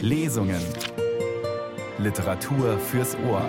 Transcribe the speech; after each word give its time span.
Lesungen. 0.00 0.62
Literatur 1.98 2.78
fürs 2.78 3.14
Ohr. 3.28 3.46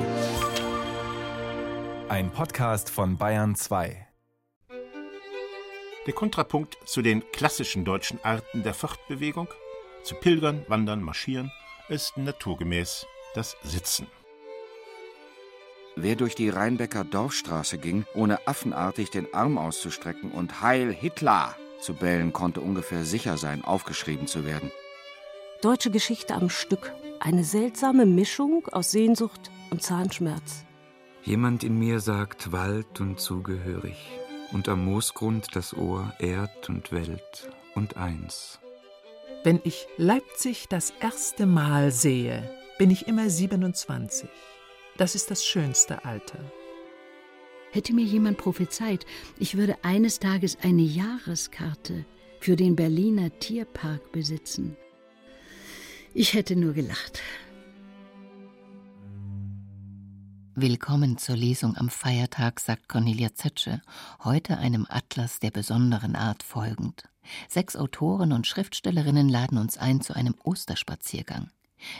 Ein 2.10 2.32
Podcast 2.32 2.90
von 2.90 3.18
Bayern 3.18 3.56
2. 3.56 4.08
Der 6.06 6.14
Kontrapunkt 6.14 6.78
zu 6.86 7.02
den 7.02 7.24
klassischen 7.32 7.86
deutschen 7.86 8.20
Arten 8.24 8.64
der 8.64 8.74
Fortbewegung, 8.74 9.48
zu 10.04 10.16
Pilgern, 10.16 10.66
Wandern, 10.68 11.02
Marschieren, 11.02 11.52
ist 11.88 12.18
naturgemäß 12.18 13.06
das 13.34 13.56
Sitzen. 13.64 14.08
Wer 15.96 16.16
durch 16.16 16.36
die 16.36 16.50
Rheinbecker 16.50 17.04
Dorfstraße 17.04 17.78
ging, 17.78 18.06
ohne 18.16 18.48
affenartig 18.48 19.12
den 19.12 19.34
Arm 19.34 19.58
auszustrecken 19.58 20.32
und 20.32 20.62
Heil 20.62 20.92
Hitler 20.92 21.56
zu 21.80 21.94
bellen, 21.94 22.34
konnte 22.34 22.62
ungefähr 22.62 23.06
sicher 23.06 23.38
sein, 23.38 23.64
aufgeschrieben 23.64 24.28
zu 24.28 24.46
werden. 24.46 24.72
Deutsche 25.64 25.92
Geschichte 25.92 26.36
am 26.36 26.50
Stück. 26.50 26.94
Eine 27.22 27.46
seltsame 27.46 28.06
Mischung 28.06 28.68
aus 28.74 28.92
Sehnsucht 28.92 29.50
und 29.70 29.82
Zahnschmerz. 29.82 30.66
Jemand 31.24 31.64
in 31.64 31.80
mir 31.80 32.02
sagt 32.02 32.52
Wald 32.52 33.00
und 33.00 33.18
zugehörig, 33.22 33.96
und 34.52 34.68
am 34.68 34.84
Moosgrund 34.84 35.56
das 35.56 35.74
Ohr 35.74 36.14
Erd 36.20 36.68
und 36.68 36.92
Welt 36.92 37.50
und 37.76 37.96
eins. 37.96 38.60
Wenn 39.46 39.62
ich 39.64 39.88
Leipzig 39.96 40.68
das 40.68 40.92
erste 41.00 41.46
Mal 41.46 41.92
sehe, 41.92 42.44
bin 42.78 42.92
ich 42.92 43.08
immer 43.08 43.30
27. 43.30 44.28
Das 44.98 45.16
ist 45.16 45.32
das 45.32 45.46
schönste 45.46 46.04
Alter. 46.04 46.40
Hätte 47.72 47.94
mir 47.94 48.04
jemand 48.04 48.38
prophezeit, 48.38 49.06
ich 49.40 49.56
würde 49.56 49.78
eines 49.82 50.20
Tages 50.20 50.58
eine 50.62 50.82
Jahreskarte 50.82 52.04
für 52.42 52.58
den 52.58 52.76
Berliner 52.76 53.30
Tierpark 53.40 54.12
besitzen. 54.12 54.76
Ich 56.16 56.36
hätte 56.36 56.56
nur 56.56 56.74
gelacht. 56.74 57.22
Willkommen 60.54 61.18
zur 61.18 61.36
Lesung 61.36 61.76
am 61.76 61.90
Feiertag, 61.90 62.60
sagt 62.60 62.88
Cornelia 62.88 63.34
Zetsche, 63.34 63.82
heute 64.24 64.60
einem 64.60 64.86
Atlas 64.88 65.40
der 65.40 65.50
besonderen 65.50 66.16
Art 66.16 66.44
folgend. 66.44 67.10
Sechs 67.50 67.76
Autoren 67.76 68.32
und 68.32 68.46
Schriftstellerinnen 68.46 69.28
laden 69.28 69.58
uns 69.58 69.80
ein 69.80 70.02
zu 70.02 70.14
einem 70.16 70.36
Osterspaziergang. 70.44 71.50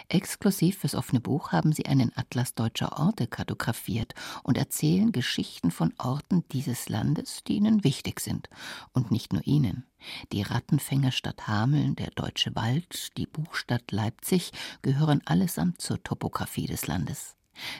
Exklusiv 0.10 0.80
fürs 0.80 0.96
offene 0.96 1.20
Buch 1.20 1.52
haben 1.52 1.74
sie 1.74 1.86
einen 1.86 2.12
Atlas 2.16 2.56
deutscher 2.56 3.00
Orte 3.00 3.28
kartografiert 3.28 4.14
und 4.44 4.58
erzählen 4.58 5.12
Geschichten 5.12 5.72
von 5.72 5.94
Orten 5.98 6.44
dieses 6.52 6.90
Landes, 6.90 7.44
die 7.44 7.58
ihnen 7.58 7.84
wichtig 7.84 8.20
sind. 8.20 8.50
Und 8.94 9.12
nicht 9.12 9.34
nur 9.34 9.46
ihnen. 9.46 9.86
Die 10.32 10.42
Rattenfängerstadt 10.42 11.48
Hameln, 11.48 11.96
der 11.96 12.12
Deutsche 12.12 12.56
Wald, 12.56 13.18
die 13.18 13.28
Buchstadt 13.28 13.92
Leipzig 13.92 14.52
gehören 14.82 15.22
allesamt 15.26 15.82
zur 15.82 16.04
Topographie 16.04 16.68
des 16.68 16.88
Landes. 16.88 17.36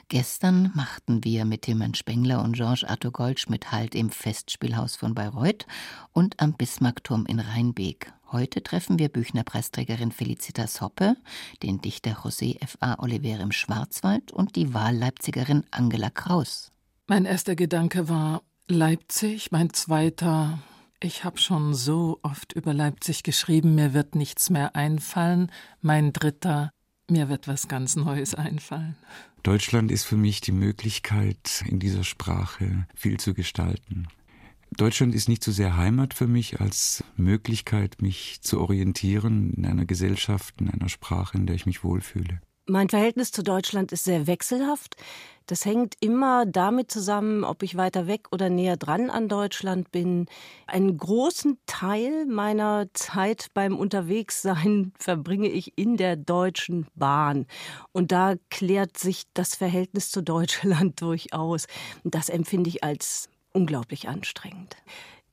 Gestern 0.08 0.70
machten 0.74 1.24
wir 1.24 1.44
mit 1.44 1.62
Tilman 1.62 1.94
Spengler 1.94 2.42
und 2.42 2.54
Georges 2.54 2.84
Arthur 2.84 3.12
Goldschmidt 3.12 3.72
Halt 3.72 3.94
im 3.94 4.10
Festspielhaus 4.10 4.96
von 4.96 5.14
Bayreuth 5.14 5.66
und 6.12 6.40
am 6.40 6.54
Bismarckturm 6.54 7.26
in 7.26 7.40
Rheinbeek. 7.40 8.12
Heute 8.34 8.64
treffen 8.64 8.98
wir 8.98 9.10
Büchnerpreisträgerin 9.10 10.10
Felicitas 10.10 10.80
Hoppe, 10.80 11.14
den 11.62 11.80
Dichter 11.80 12.24
José 12.24 12.60
F.A. 12.60 12.96
Oliver 12.98 13.38
im 13.38 13.52
Schwarzwald 13.52 14.32
und 14.32 14.56
die 14.56 14.74
Wahlleipzigerin 14.74 15.62
Angela 15.70 16.10
Kraus. 16.10 16.72
Mein 17.06 17.26
erster 17.26 17.54
Gedanke 17.54 18.08
war 18.08 18.42
Leipzig, 18.66 19.52
mein 19.52 19.72
zweiter 19.72 20.58
ich 20.98 21.22
habe 21.22 21.38
schon 21.38 21.74
so 21.74 22.18
oft 22.22 22.54
über 22.54 22.74
Leipzig 22.74 23.22
geschrieben, 23.22 23.76
mir 23.76 23.94
wird 23.94 24.16
nichts 24.16 24.50
mehr 24.50 24.74
einfallen. 24.74 25.52
Mein 25.80 26.12
dritter, 26.12 26.70
mir 27.08 27.28
wird 27.28 27.46
was 27.46 27.68
ganz 27.68 27.94
Neues 27.94 28.34
einfallen. 28.34 28.96
Deutschland 29.44 29.92
ist 29.92 30.04
für 30.04 30.16
mich 30.16 30.40
die 30.40 30.52
Möglichkeit, 30.52 31.62
in 31.68 31.78
dieser 31.78 32.02
Sprache 32.02 32.88
viel 32.96 33.20
zu 33.20 33.32
gestalten. 33.34 34.08
Deutschland 34.76 35.14
ist 35.14 35.28
nicht 35.28 35.44
so 35.44 35.52
sehr 35.52 35.76
Heimat 35.76 36.14
für 36.14 36.26
mich 36.26 36.60
als 36.60 37.04
Möglichkeit, 37.16 38.02
mich 38.02 38.40
zu 38.42 38.60
orientieren 38.60 39.52
in 39.54 39.66
einer 39.66 39.84
Gesellschaft, 39.84 40.60
in 40.60 40.70
einer 40.70 40.88
Sprache, 40.88 41.38
in 41.38 41.46
der 41.46 41.56
ich 41.56 41.66
mich 41.66 41.84
wohlfühle. 41.84 42.40
Mein 42.66 42.88
Verhältnis 42.88 43.30
zu 43.30 43.42
Deutschland 43.42 43.92
ist 43.92 44.04
sehr 44.04 44.26
wechselhaft. 44.26 44.96
Das 45.46 45.66
hängt 45.66 45.96
immer 46.00 46.46
damit 46.46 46.90
zusammen, 46.90 47.44
ob 47.44 47.62
ich 47.62 47.76
weiter 47.76 48.06
weg 48.06 48.28
oder 48.32 48.48
näher 48.48 48.78
dran 48.78 49.10
an 49.10 49.28
Deutschland 49.28 49.92
bin. 49.92 50.26
Einen 50.66 50.96
großen 50.96 51.58
Teil 51.66 52.24
meiner 52.24 52.86
Zeit 52.94 53.48
beim 53.52 53.76
Unterwegssein 53.76 54.94
verbringe 54.98 55.48
ich 55.48 55.76
in 55.76 55.98
der 55.98 56.16
Deutschen 56.16 56.86
Bahn. 56.94 57.46
Und 57.92 58.10
da 58.12 58.36
klärt 58.48 58.96
sich 58.96 59.24
das 59.34 59.54
Verhältnis 59.54 60.10
zu 60.10 60.22
Deutschland 60.22 61.00
durchaus. 61.02 61.66
Das 62.02 62.30
empfinde 62.30 62.70
ich 62.70 62.82
als 62.82 63.28
unglaublich 63.54 64.08
anstrengend. 64.08 64.76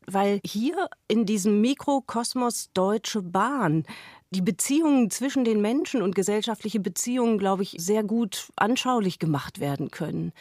Weil 0.07 0.39
hier 0.45 0.89
in 1.07 1.25
diesem 1.25 1.61
Mikrokosmos 1.61 2.69
Deutsche 2.73 3.21
Bahn 3.21 3.83
die 4.31 4.41
Beziehungen 4.41 5.11
zwischen 5.11 5.43
den 5.43 5.61
Menschen 5.61 6.01
und 6.01 6.15
gesellschaftliche 6.15 6.79
Beziehungen, 6.79 7.37
glaube 7.37 7.63
ich, 7.63 7.75
sehr 7.77 8.03
gut 8.03 8.49
anschaulich 8.55 9.19
gemacht 9.19 9.59
werden 9.59 9.91
können. 9.91 10.31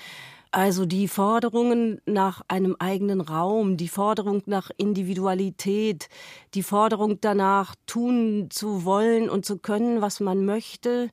Also 0.53 0.85
die 0.85 1.07
Forderungen 1.07 2.01
nach 2.07 2.43
einem 2.49 2.75
eigenen 2.79 3.21
Raum, 3.21 3.77
die 3.77 3.89
Forderung 3.89 4.43
nach 4.47 4.71
Individualität, 4.77 6.09
die 6.55 6.65
Forderung 6.65 7.21
danach, 7.21 7.77
tun 7.87 8.49
zu 8.51 8.85
wollen 8.85 9.31
und 9.31 9.45
zu 9.45 9.59
können, 9.59 10.01
was 10.01 10.19
man 10.19 10.45
möchte, 10.45 11.11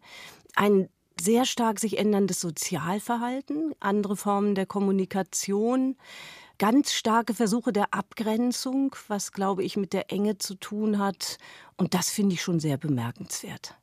ein 0.55 0.89
sehr 1.19 1.45
stark 1.45 1.79
sich 1.79 1.99
änderndes 1.99 2.39
Sozialverhalten, 2.39 3.73
andere 3.79 4.15
Formen 4.15 4.55
der 4.55 4.65
Kommunikation, 4.65 5.97
ganz 6.57 6.93
starke 6.93 7.33
Versuche 7.33 7.71
der 7.71 7.93
Abgrenzung, 7.93 8.95
was, 9.07 9.31
glaube 9.31 9.63
ich, 9.63 9.77
mit 9.77 9.93
der 9.93 10.11
Enge 10.11 10.37
zu 10.37 10.55
tun 10.55 10.99
hat. 10.99 11.37
Und 11.77 11.93
das 11.93 12.09
finde 12.09 12.35
ich 12.35 12.41
schon 12.41 12.59
sehr 12.59 12.77
bemerkenswert. 12.77 13.75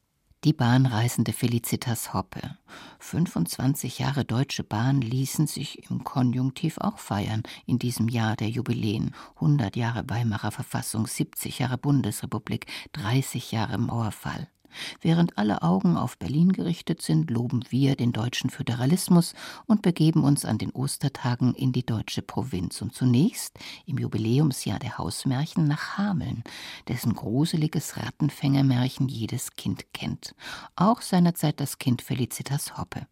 Die 0.45 0.53
Bahnreisende 0.53 1.33
Felicitas 1.33 2.13
Hoppe. 2.13 2.59
25 2.99 3.99
Jahre 3.99 4.27
Deutsche 4.27 4.63
Bahn 4.63 5.01
ließen 5.01 5.47
sich 5.47 5.91
im 5.91 6.05
Konjunktiv 6.05 6.77
auch 6.77 6.99
feiern 6.99 7.43
in 7.65 7.79
diesem 7.79 8.09
Jahr 8.09 8.37
der 8.37 8.51
Jubiläen. 8.51 9.15
100 9.37 9.75
Jahre 9.75 10.05
Weimarer 10.07 10.51
Verfassung, 10.51 11.07
70 11.07 11.61
Jahre 11.61 11.79
Bundesrepublik, 11.79 12.67
30 12.93 13.53
Jahre 13.53 13.79
Mauerfall. 13.79 14.49
Während 15.01 15.39
alle 15.39 15.62
Augen 15.62 15.97
auf 15.97 16.19
Berlin 16.19 16.53
gerichtet 16.53 17.03
sind, 17.03 17.31
loben 17.31 17.65
wir 17.71 17.97
den 17.97 18.12
deutschen 18.12 18.51
Föderalismus 18.51 19.35
und 19.67 19.83
begeben 19.83 20.25
uns 20.25 20.45
an 20.45 20.59
den 20.59 20.71
Ostertagen 20.71 21.55
in 21.55 21.73
die 21.73 21.85
deutsche 21.85 22.23
Provinz 22.23 22.83
und 22.83 22.95
zunächst 22.95 23.59
im 23.87 23.99
Jubiläumsjahr 23.99 24.79
der 24.79 24.99
Hausmärchen 24.99 25.67
nach 25.67 25.99
Hameln, 25.99 26.45
dessen 26.89 27.15
gruseliges 27.15 27.97
Rattenfängermärchen 27.97 29.09
jedes 29.09 29.57
Kind 29.57 29.93
kennt. 29.93 30.34
Auch 30.77 31.03
seinerzeit 31.03 31.61
das 31.61 31.79
Kind 31.79 32.03
Felicitas 32.03 32.77
Hoppe. 32.79 33.07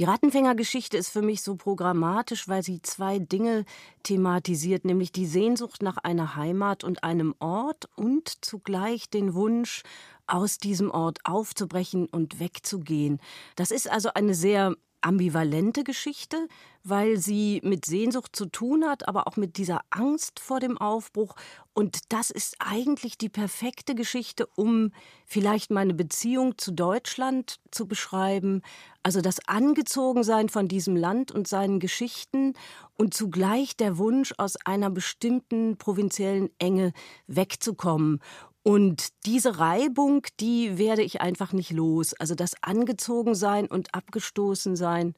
Die 0.00 0.04
Rattenfängergeschichte 0.04 0.96
ist 0.96 1.10
für 1.10 1.20
mich 1.20 1.42
so 1.42 1.56
programmatisch, 1.56 2.48
weil 2.48 2.62
sie 2.62 2.80
zwei 2.80 3.18
Dinge 3.18 3.66
thematisiert, 4.02 4.86
nämlich 4.86 5.12
die 5.12 5.26
Sehnsucht 5.26 5.82
nach 5.82 5.98
einer 5.98 6.36
Heimat 6.36 6.84
und 6.84 7.04
einem 7.04 7.34
Ort 7.38 7.86
und 7.96 8.42
zugleich 8.42 9.10
den 9.10 9.34
Wunsch, 9.34 9.82
aus 10.30 10.58
diesem 10.58 10.90
Ort 10.90 11.18
aufzubrechen 11.24 12.06
und 12.06 12.40
wegzugehen. 12.40 13.20
Das 13.56 13.70
ist 13.70 13.90
also 13.90 14.10
eine 14.14 14.34
sehr 14.34 14.74
ambivalente 15.02 15.84
Geschichte, 15.84 16.48
weil 16.82 17.18
sie 17.18 17.60
mit 17.62 17.84
Sehnsucht 17.84 18.34
zu 18.34 18.46
tun 18.46 18.84
hat, 18.84 19.08
aber 19.08 19.26
auch 19.26 19.36
mit 19.36 19.56
dieser 19.56 19.80
Angst 19.90 20.40
vor 20.40 20.60
dem 20.60 20.78
Aufbruch. 20.78 21.36
Und 21.72 22.12
das 22.12 22.30
ist 22.30 22.56
eigentlich 22.58 23.18
die 23.18 23.28
perfekte 23.28 23.94
Geschichte, 23.94 24.46
um 24.56 24.92
vielleicht 25.26 25.70
meine 25.70 25.94
Beziehung 25.94 26.58
zu 26.58 26.72
Deutschland 26.72 27.60
zu 27.70 27.86
beschreiben. 27.86 28.62
Also 29.02 29.20
das 29.20 29.46
Angezogensein 29.46 30.48
von 30.48 30.68
diesem 30.68 30.96
Land 30.96 31.32
und 31.32 31.48
seinen 31.48 31.80
Geschichten 31.80 32.54
und 32.96 33.14
zugleich 33.14 33.76
der 33.76 33.98
Wunsch, 33.98 34.34
aus 34.36 34.56
einer 34.64 34.90
bestimmten 34.90 35.76
provinziellen 35.76 36.50
Enge 36.58 36.92
wegzukommen. 37.26 38.20
Und 38.62 39.08
diese 39.24 39.58
Reibung, 39.58 40.26
die 40.38 40.76
werde 40.76 41.02
ich 41.02 41.20
einfach 41.20 41.52
nicht 41.52 41.70
los. 41.70 42.14
Also 42.14 42.34
das 42.34 42.54
Angezogensein 42.62 43.66
und 43.66 43.94
Abgestoßensein. 43.94 45.14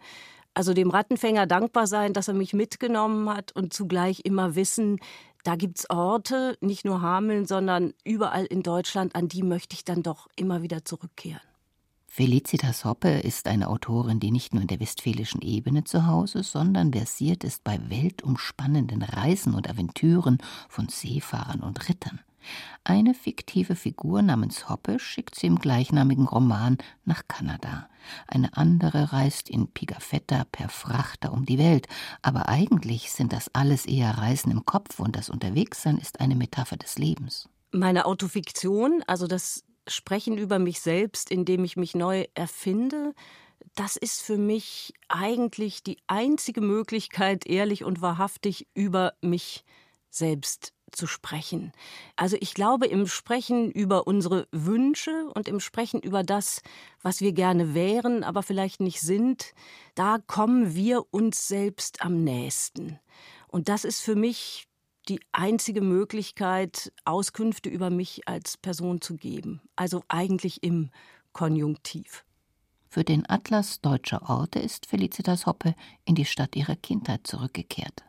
Also 0.54 0.74
dem 0.74 0.90
Rattenfänger 0.90 1.46
dankbar 1.46 1.86
sein, 1.86 2.12
dass 2.12 2.28
er 2.28 2.34
mich 2.34 2.52
mitgenommen 2.52 3.28
hat 3.28 3.52
und 3.52 3.72
zugleich 3.72 4.20
immer 4.24 4.54
wissen, 4.54 4.98
da 5.44 5.56
gibt 5.56 5.80
es 5.80 5.90
Orte, 5.90 6.56
nicht 6.60 6.84
nur 6.84 7.00
Hameln, 7.00 7.46
sondern 7.46 7.94
überall 8.04 8.44
in 8.44 8.62
Deutschland, 8.62 9.16
an 9.16 9.28
die 9.28 9.42
möchte 9.42 9.74
ich 9.74 9.84
dann 9.84 10.02
doch 10.02 10.28
immer 10.36 10.62
wieder 10.62 10.84
zurückkehren. 10.84 11.40
Felicitas 12.06 12.84
Hoppe 12.84 13.08
ist 13.08 13.48
eine 13.48 13.68
Autorin, 13.68 14.20
die 14.20 14.30
nicht 14.30 14.52
nur 14.52 14.60
in 14.60 14.68
der 14.68 14.78
westfälischen 14.78 15.40
Ebene 15.40 15.82
zu 15.82 16.06
Hause, 16.06 16.42
sondern 16.42 16.92
versiert 16.92 17.42
ist 17.42 17.64
bei 17.64 17.80
weltumspannenden 17.88 19.02
Reisen 19.02 19.54
und 19.54 19.68
Aventüren 19.68 20.38
von 20.68 20.88
Seefahrern 20.88 21.60
und 21.60 21.88
Rittern. 21.88 22.20
Eine 22.84 23.14
fiktive 23.14 23.76
Figur 23.76 24.22
namens 24.22 24.68
Hoppe 24.68 24.98
schickt 24.98 25.34
sie 25.34 25.46
im 25.46 25.58
gleichnamigen 25.58 26.26
Roman 26.26 26.78
nach 27.04 27.22
Kanada. 27.28 27.88
Eine 28.26 28.56
andere 28.56 29.12
reist 29.12 29.48
in 29.48 29.68
Pigafetta 29.68 30.44
per 30.50 30.68
Frachter 30.68 31.32
um 31.32 31.46
die 31.46 31.58
Welt. 31.58 31.86
Aber 32.22 32.48
eigentlich 32.48 33.12
sind 33.12 33.32
das 33.32 33.54
alles 33.54 33.86
eher 33.86 34.18
Reisen 34.18 34.50
im 34.50 34.64
Kopf 34.64 34.98
und 34.98 35.16
das 35.16 35.30
Unterwegssein 35.30 35.98
ist 35.98 36.20
eine 36.20 36.34
Metapher 36.34 36.76
des 36.76 36.98
Lebens. 36.98 37.48
Meine 37.70 38.06
Autofiktion, 38.06 39.02
also 39.06 39.26
das 39.26 39.64
Sprechen 39.88 40.38
über 40.38 40.58
mich 40.58 40.80
selbst, 40.80 41.30
indem 41.30 41.64
ich 41.64 41.76
mich 41.76 41.94
neu 41.94 42.26
erfinde, 42.34 43.14
das 43.74 43.96
ist 43.96 44.22
für 44.22 44.36
mich 44.36 44.92
eigentlich 45.08 45.82
die 45.82 45.98
einzige 46.06 46.60
Möglichkeit, 46.60 47.46
ehrlich 47.46 47.84
und 47.84 48.02
wahrhaftig 48.02 48.66
über 48.74 49.14
mich 49.22 49.64
selbst 50.10 50.72
zu 50.92 51.06
sprechen. 51.06 51.72
Also 52.16 52.36
ich 52.40 52.54
glaube, 52.54 52.86
im 52.86 53.06
Sprechen 53.06 53.70
über 53.70 54.06
unsere 54.06 54.46
Wünsche 54.52 55.30
und 55.34 55.48
im 55.48 55.60
Sprechen 55.60 56.00
über 56.00 56.22
das, 56.22 56.62
was 57.02 57.20
wir 57.20 57.32
gerne 57.32 57.74
wären, 57.74 58.24
aber 58.24 58.42
vielleicht 58.42 58.80
nicht 58.80 59.00
sind, 59.00 59.54
da 59.94 60.18
kommen 60.26 60.74
wir 60.74 61.04
uns 61.12 61.48
selbst 61.48 62.02
am 62.02 62.22
nächsten. 62.22 62.98
Und 63.48 63.68
das 63.68 63.84
ist 63.84 64.00
für 64.00 64.16
mich 64.16 64.68
die 65.08 65.20
einzige 65.32 65.80
Möglichkeit, 65.80 66.92
Auskünfte 67.04 67.68
über 67.68 67.90
mich 67.90 68.28
als 68.28 68.56
Person 68.56 69.00
zu 69.00 69.16
geben. 69.16 69.60
Also 69.76 70.02
eigentlich 70.08 70.62
im 70.62 70.90
Konjunktiv. 71.32 72.24
Für 72.88 73.04
den 73.04 73.28
Atlas 73.28 73.80
deutscher 73.80 74.28
Orte 74.28 74.58
ist 74.58 74.86
Felicitas 74.86 75.46
Hoppe 75.46 75.74
in 76.04 76.14
die 76.14 76.26
Stadt 76.26 76.54
ihrer 76.56 76.76
Kindheit 76.76 77.26
zurückgekehrt. 77.26 78.04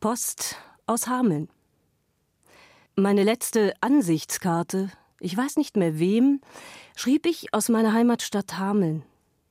Post 0.00 0.56
aus 0.86 1.08
Hameln. 1.08 1.48
Meine 2.98 3.22
letzte 3.22 3.74
Ansichtskarte, 3.80 4.90
ich 5.20 5.36
weiß 5.36 5.56
nicht 5.56 5.76
mehr 5.76 6.00
wem, 6.00 6.40
schrieb 6.96 7.26
ich 7.26 7.54
aus 7.54 7.68
meiner 7.68 7.92
Heimatstadt 7.92 8.58
Hameln. 8.58 9.04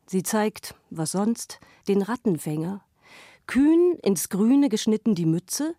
Sie 0.05 0.21
zeigt, 0.21 0.75
was 0.89 1.13
sonst, 1.13 1.61
den 1.88 2.01
Rattenfänger. 2.01 2.83
Kühn 3.45 3.97
ins 4.03 4.27
Grüne 4.27 4.67
geschnitten 4.67 5.15
die 5.15 5.25
Mütze, 5.25 5.75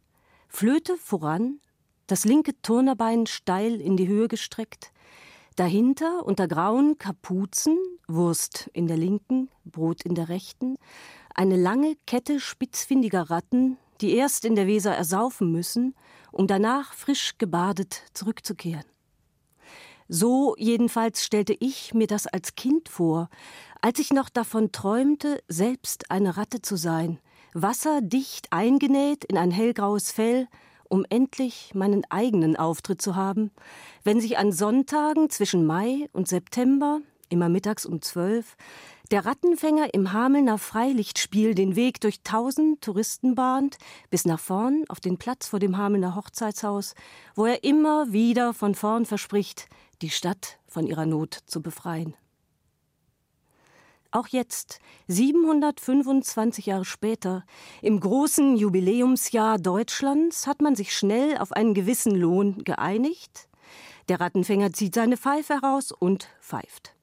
Flöte 0.48 0.96
voran, 0.96 1.60
das 2.06 2.24
linke 2.24 2.58
Turnerbein 2.62 3.26
steil 3.26 3.82
in 3.82 3.98
die 3.98 4.08
Höhe 4.08 4.28
gestreckt, 4.28 4.90
dahinter 5.54 6.24
unter 6.24 6.48
grauen 6.48 6.96
Kapuzen, 6.96 7.76
Wurst 8.06 8.70
in 8.72 8.86
der 8.86 8.96
linken, 8.96 9.50
Brot 9.66 10.06
in 10.06 10.14
der 10.14 10.30
rechten, 10.30 10.78
eine 11.34 11.56
lange 11.56 11.96
Kette 12.06 12.40
spitzfindiger 12.40 13.28
Ratten, 13.28 13.76
die 14.00 14.14
erst 14.14 14.46
in 14.46 14.54
der 14.54 14.66
Weser 14.66 14.94
ersaufen 14.94 15.52
müssen, 15.52 15.94
um 16.32 16.46
danach 16.46 16.92
frisch 16.92 17.38
gebadet 17.38 18.02
zurückzukehren. 18.14 18.84
So 20.08 20.54
jedenfalls 20.56 21.25
stellte 21.25 21.54
ich 21.58 21.92
mir 21.92 22.06
das 22.06 22.26
als 22.26 22.54
Kind 22.54 22.88
vor, 22.88 23.28
als 23.82 23.98
ich 23.98 24.10
noch 24.10 24.30
davon 24.30 24.72
träumte, 24.72 25.42
selbst 25.48 26.10
eine 26.10 26.36
Ratte 26.36 26.62
zu 26.62 26.76
sein, 26.76 27.19
wasserdicht 27.52 28.52
eingenäht 28.52 29.25
in 29.25 29.36
ein 29.36 29.50
hellgraues 29.50 30.10
Fell, 30.10 30.48
um 30.88 31.04
endlich 31.10 31.72
meinen 31.75 32.04
eigenen 32.10 32.56
Auftritt 32.56 33.02
zu 33.02 33.14
haben, 33.14 33.50
wenn 34.02 34.20
sich 34.20 34.38
an 34.38 34.52
Sonntagen 34.52 35.28
zwischen 35.28 35.66
Mai 35.66 36.08
und 36.12 36.26
September, 36.26 37.00
immer 37.28 37.50
mittags 37.50 37.84
um 37.84 38.00
zwölf, 38.00 38.56
der 39.10 39.25
Rattenfänger 39.25 39.94
im 39.94 40.12
Hamelner 40.12 40.58
Freilichtspiel 40.58 41.55
den 41.55 41.76
Weg 41.76 42.00
durch 42.00 42.22
tausend 42.22 42.82
Touristen 42.82 43.34
bahnt, 43.34 43.78
bis 44.10 44.26
nach 44.26 44.40
vorn 44.40 44.84
auf 44.88 45.00
den 45.00 45.16
Platz 45.16 45.49
vor 45.49 45.58
dem 45.58 45.76
Hamelner 45.76 46.14
Hochzeitshaus, 46.14 46.94
wo 47.34 47.46
er 47.46 47.64
immer 47.64 48.12
wieder 48.12 48.52
von 48.52 48.75
vorn 48.75 49.06
verspricht, 49.06 49.69
die 50.02 50.10
Stadt 50.10 50.58
von 50.66 50.87
ihrer 50.87 51.06
Not 51.06 51.38
zu 51.46 51.62
befreien. 51.62 52.14
Auch 54.10 54.28
jetzt, 54.28 54.78
725 55.08 56.66
Jahre 56.66 56.87
später, 56.87 57.44
im 57.82 58.00
großen 58.00 58.56
Jubiläumsjahr 58.56 59.58
Deutschlands, 59.58 60.46
hat 60.46 60.62
man 60.62 60.76
sich 60.76 60.96
schnell 60.96 61.37
auf 61.38 61.52
einen 61.52 61.75
gewissen 61.75 62.14
Lohn 62.14 62.64
geeinigt. 62.64 63.49
Der 64.08 64.20
Rattenfänger 64.20 64.72
zieht 64.72 64.94
seine 64.94 65.19
Pfeife 65.19 65.54
heraus 65.54 65.93
und 65.93 66.28
pfeift. 66.40 66.94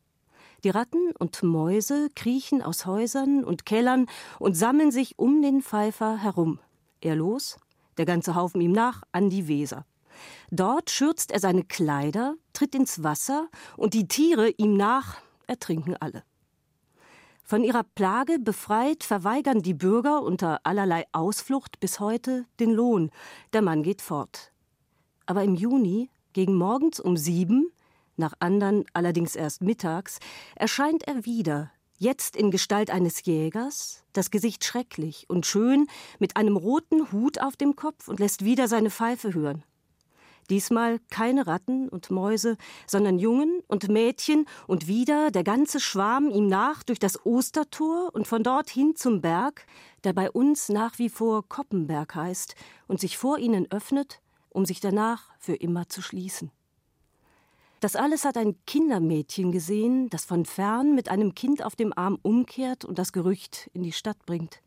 Die 0.66 0.72
Ratten 0.72 1.12
und 1.20 1.44
Mäuse 1.44 2.10
kriechen 2.16 2.64
aus 2.64 2.88
Häusern 2.88 3.44
und 3.44 3.68
Kellern 3.68 4.08
und 4.40 4.58
sammeln 4.58 4.90
sich 4.90 5.20
um 5.20 5.44
den 5.44 5.62
Pfeifer 5.62 6.18
herum. 6.18 6.58
Er 7.02 7.16
los, 7.16 7.60
der 8.00 8.06
ganze 8.06 8.34
Haufen 8.34 8.62
ihm 8.62 8.72
nach, 8.72 9.04
an 9.12 9.30
die 9.30 9.48
Weser. 9.48 9.86
Dort 10.50 10.90
schürzt 10.90 11.30
er 11.30 11.40
seine 11.40 11.66
Kleider, 11.66 12.34
tritt 12.54 12.74
ins 12.74 13.04
Wasser 13.04 13.48
und 13.78 13.94
die 13.94 14.08
Tiere 14.08 14.50
ihm 14.58 14.76
nach 14.76 15.18
ertrinken 15.46 15.96
alle. 16.00 16.24
Von 17.44 17.64
ihrer 17.64 17.84
Plage 17.84 18.40
befreit 18.40 19.04
verweigern 19.04 19.62
die 19.62 19.76
Bürger 19.76 20.24
unter 20.24 20.62
allerlei 20.64 21.06
Ausflucht 21.12 21.80
bis 21.80 22.00
heute 22.00 22.48
den 22.60 22.72
Lohn. 22.72 23.12
Der 23.54 23.62
Mann 23.62 23.84
geht 23.84 24.02
fort. 24.02 24.52
Aber 25.28 25.44
im 25.44 25.54
Juni, 25.54 26.10
gegen 26.34 26.56
morgens 26.56 27.00
um 27.00 27.18
sieben, 27.18 27.72
nach 28.18 28.34
andern 28.40 28.86
allerdings 28.94 29.36
erst 29.36 29.62
mittags, 29.62 30.20
erscheint 30.56 31.08
er 31.08 31.26
wieder, 31.26 31.72
jetzt 31.98 32.36
in 32.36 32.52
Gestalt 32.52 32.90
eines 32.90 33.26
Jägers, 33.26 34.04
das 34.14 34.32
Gesicht 34.32 34.64
schrecklich 34.64 35.26
und 35.30 35.46
schön, 35.46 35.88
mit 36.20 36.38
einem 36.38 36.58
roten 36.58 37.12
Hut 37.12 37.40
auf 37.40 37.56
dem 37.56 37.76
Kopf 37.76 38.08
und 38.08 38.20
lässt 38.20 38.44
wieder 38.44 38.68
seine 38.68 38.90
Pfeife 38.90 39.34
hören. 39.34 39.64
Diesmal 40.50 41.00
keine 41.10 41.48
Ratten 41.48 41.90
und 41.90 42.12
Mäuse, 42.12 42.58
sondern 42.86 43.18
Jungen 43.18 43.62
und 43.68 43.90
Mädchen 43.90 44.46
und 44.68 44.86
wieder 44.86 45.32
der 45.32 45.44
ganze 45.44 45.80
Schwarm 45.80 46.30
ihm 46.30 46.48
nach 46.48 46.84
durch 46.84 47.00
das 47.00 47.26
Ostertor 47.26 48.14
und 48.14 48.28
von 48.28 48.44
dort 48.44 48.70
hin 48.70 48.96
zum 48.96 49.22
Berg, 49.22 49.66
der 50.04 50.14
bei 50.14 50.30
uns 50.30 50.70
nach 50.70 51.00
wie 51.00 51.10
vor 51.10 51.48
Koppenberg 51.50 52.14
heißt 52.14 52.54
und 52.88 53.00
sich 53.00 53.18
vor 53.18 53.40
ihnen 53.40 53.72
öffnet, 53.72 54.22
um 54.50 54.66
sich 54.66 54.80
danach 54.80 55.32
für 55.40 55.56
immer 55.56 55.90
zu 55.90 56.04
schließen. 56.04 56.52
Das 57.86 57.96
alles 57.96 58.26
hat 58.26 58.36
ein 58.36 58.56
Kindermädchen 58.66 59.52
gesehen, 59.52 60.10
das 60.10 60.26
von 60.26 60.46
fern 60.46 60.96
mit 60.96 61.08
einem 61.08 61.36
Kind 61.36 61.64
auf 61.64 61.76
dem 61.76 61.96
Arm 61.96 62.18
umkehrt 62.24 62.84
und 62.84 62.98
das 62.98 63.14
Gerücht 63.14 63.70
in 63.76 63.84
die 63.84 63.92
Stadt 63.92 64.18
bringt. 64.26 64.64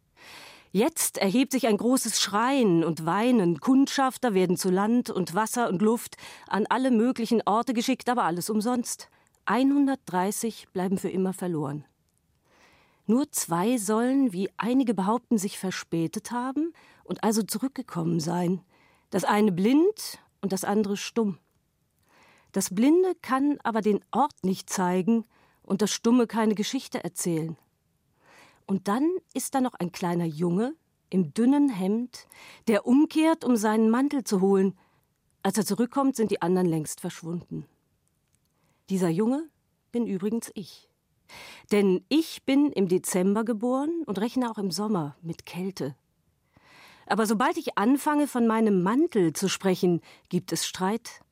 Jetzt 0.71 1.19
erhebt 1.19 1.51
sich 1.51 1.67
ein 1.67 1.79
großes 1.79 2.21
Schreien 2.21 2.85
und 2.85 3.07
Weinen. 3.07 3.59
Kundschafter 3.59 4.35
werden 4.35 4.57
zu 4.57 4.71
Land 4.71 5.11
und 5.11 5.35
Wasser 5.35 5.69
und 5.69 5.83
Luft 5.83 6.17
an 6.47 6.67
alle 6.69 6.93
möglichen 6.93 7.43
Orte 7.45 7.75
geschickt, 7.75 8.09
aber 8.09 8.23
alles 8.23 8.51
umsonst. 8.51 9.09
130 9.47 10.69
bleiben 10.73 10.97
für 10.97 11.11
immer 11.11 11.33
verloren. 11.33 11.85
Nur 13.07 13.33
zwei 13.33 13.79
sollen, 13.79 14.33
wie 14.33 14.49
einige 14.59 14.95
behaupten, 14.95 15.39
sich 15.39 15.59
verspätet 15.59 16.31
haben 16.31 16.73
und 17.03 17.25
also 17.25 17.43
zurückgekommen 17.43 18.21
sein. 18.21 18.61
Das 19.11 19.25
eine 19.25 19.51
blind 19.51 20.21
und 20.41 20.53
das 20.53 20.63
andere 20.63 20.97
stumm. 20.97 21.39
Das 22.53 22.75
Blinde 22.75 23.15
kann 23.21 23.59
aber 23.63 23.81
den 23.81 24.01
Ort 24.11 24.33
nicht 24.43 24.71
zeigen 24.71 25.25
und 25.63 25.83
das 25.83 25.93
Stumme 25.93 26.27
keine 26.27 26.55
Geschichte 26.55 27.05
erzählen. 27.05 27.57
Und 28.67 28.89
dann 28.89 29.09
ist 29.35 29.55
da 29.55 29.61
noch 29.61 29.75
ein 29.75 29.93
kleiner 29.93 30.25
Junge 30.25 30.75
im 31.11 31.33
dünnen 31.33 31.69
Hemd, 31.69 32.27
der 32.67 32.87
umkehrt, 32.87 33.45
um 33.45 33.57
seinen 33.57 33.91
Mantel 33.91 34.25
zu 34.25 34.41
holen. 34.41 34.79
Als 35.43 35.57
er 35.57 35.65
zurückkommt, 35.65 36.17
sind 36.17 36.31
die 36.31 36.43
anderen 36.43 36.67
längst 36.67 37.01
verschwunden. 37.01 37.67
Dieser 38.91 39.09
Junge 39.09 39.49
bin 39.93 40.07
übrigens 40.07 40.51
ich. 40.55 40.89
Denn 41.73 42.05
ich 42.09 42.45
bin 42.45 42.73
im 42.73 42.89
Dezember 42.89 43.45
geboren 43.45 44.03
und 44.07 44.19
rechne 44.19 44.51
auch 44.51 44.59
im 44.59 44.71
Sommer 44.71 45.17
mit 45.23 45.47
Kälte. 45.47 45.95
Aber 47.07 47.27
sobald 47.27 47.57
ich 47.57 47.79
anfange, 47.79 48.27
von 48.27 48.47
meinem 48.47 48.83
Mantel 48.83 49.33
zu 49.33 49.49
sprechen, 49.49 50.03
gibt 50.29 50.53
es 50.53 50.67
Streit 50.67 51.23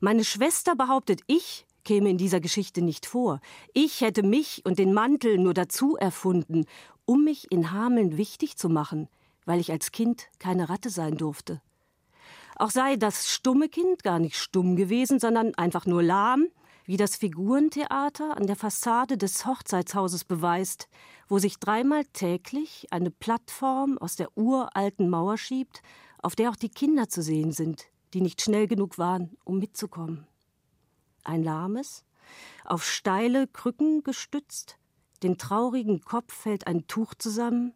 meine 0.00 0.24
Schwester 0.24 0.74
behauptet, 0.76 1.20
ich 1.26 1.66
käme 1.84 2.10
in 2.10 2.18
dieser 2.18 2.40
Geschichte 2.40 2.82
nicht 2.82 3.06
vor. 3.06 3.40
Ich 3.74 4.00
hätte 4.00 4.22
mich 4.22 4.62
und 4.64 4.78
den 4.78 4.92
Mantel 4.92 5.38
nur 5.38 5.54
dazu 5.54 5.96
erfunden, 5.96 6.64
um 7.04 7.24
mich 7.24 7.50
in 7.50 7.72
Hameln 7.72 8.16
wichtig 8.16 8.56
zu 8.56 8.68
machen, 8.68 9.08
weil 9.44 9.60
ich 9.60 9.70
als 9.70 9.92
Kind 9.92 10.28
keine 10.38 10.68
Ratte 10.68 10.90
sein 10.90 11.16
durfte. 11.16 11.60
Auch 12.56 12.70
sei 12.70 12.96
das 12.96 13.28
stumme 13.28 13.68
Kind 13.68 14.02
gar 14.02 14.18
nicht 14.18 14.36
stumm 14.36 14.76
gewesen, 14.76 15.18
sondern 15.18 15.54
einfach 15.54 15.86
nur 15.86 16.02
lahm, 16.02 16.48
wie 16.84 16.96
das 16.96 17.16
Figurentheater 17.16 18.36
an 18.36 18.46
der 18.46 18.56
Fassade 18.56 19.16
des 19.16 19.46
Hochzeitshauses 19.46 20.24
beweist, 20.24 20.88
wo 21.28 21.38
sich 21.38 21.58
dreimal 21.58 22.04
täglich 22.12 22.86
eine 22.90 23.10
Plattform 23.10 23.98
aus 23.98 24.16
der 24.16 24.36
uralten 24.36 25.08
Mauer 25.08 25.38
schiebt, 25.38 25.82
auf 26.18 26.36
der 26.36 26.50
auch 26.50 26.56
die 26.56 26.68
Kinder 26.68 27.08
zu 27.08 27.22
sehen 27.22 27.52
sind, 27.52 27.86
die 28.14 28.20
nicht 28.20 28.42
schnell 28.42 28.66
genug 28.66 28.98
waren, 28.98 29.36
um 29.44 29.58
mitzukommen. 29.58 30.26
Ein 31.24 31.42
lahmes, 31.42 32.04
auf 32.64 32.84
steile 32.84 33.46
Krücken 33.46 34.02
gestützt, 34.02 34.78
den 35.22 35.38
traurigen 35.38 36.00
Kopf 36.02 36.32
fällt 36.32 36.66
ein 36.66 36.86
Tuch 36.86 37.14
zusammen, 37.14 37.74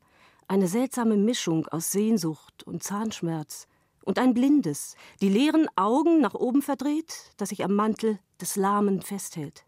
eine 0.48 0.68
seltsame 0.68 1.16
Mischung 1.16 1.66
aus 1.68 1.92
Sehnsucht 1.92 2.64
und 2.64 2.82
Zahnschmerz 2.82 3.66
und 4.02 4.18
ein 4.18 4.34
blindes, 4.34 4.96
die 5.20 5.28
leeren 5.28 5.68
Augen 5.76 6.20
nach 6.20 6.34
oben 6.34 6.62
verdreht, 6.62 7.32
das 7.36 7.48
sich 7.50 7.64
am 7.64 7.74
Mantel 7.74 8.18
des 8.40 8.56
Lahmen 8.56 9.02
festhält. 9.02 9.64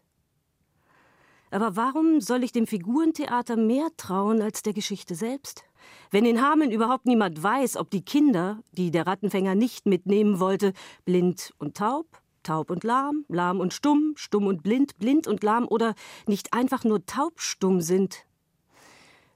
Aber 1.51 1.75
warum 1.75 2.21
soll 2.21 2.43
ich 2.43 2.51
dem 2.51 2.67
Figurentheater 2.67 3.57
mehr 3.57 3.89
trauen 3.97 4.41
als 4.41 4.61
der 4.61 4.73
Geschichte 4.73 5.15
selbst? 5.15 5.65
Wenn 6.11 6.25
in 6.25 6.41
Hameln 6.41 6.71
überhaupt 6.71 7.05
niemand 7.05 7.41
weiß, 7.41 7.77
ob 7.77 7.89
die 7.89 8.03
Kinder, 8.03 8.59
die 8.71 8.91
der 8.91 9.07
Rattenfänger 9.07 9.55
nicht 9.55 9.85
mitnehmen 9.85 10.39
wollte, 10.39 10.73
blind 11.05 11.53
und 11.57 11.77
taub, 11.77 12.05
taub 12.43 12.69
und 12.69 12.83
lahm, 12.83 13.25
lahm 13.27 13.59
und 13.59 13.73
stumm, 13.73 14.13
stumm 14.15 14.47
und 14.47 14.63
blind, 14.63 14.97
blind 14.97 15.27
und 15.27 15.43
lahm 15.43 15.67
oder 15.67 15.95
nicht 16.27 16.53
einfach 16.53 16.83
nur 16.83 17.05
taubstumm 17.05 17.81
sind. 17.81 18.25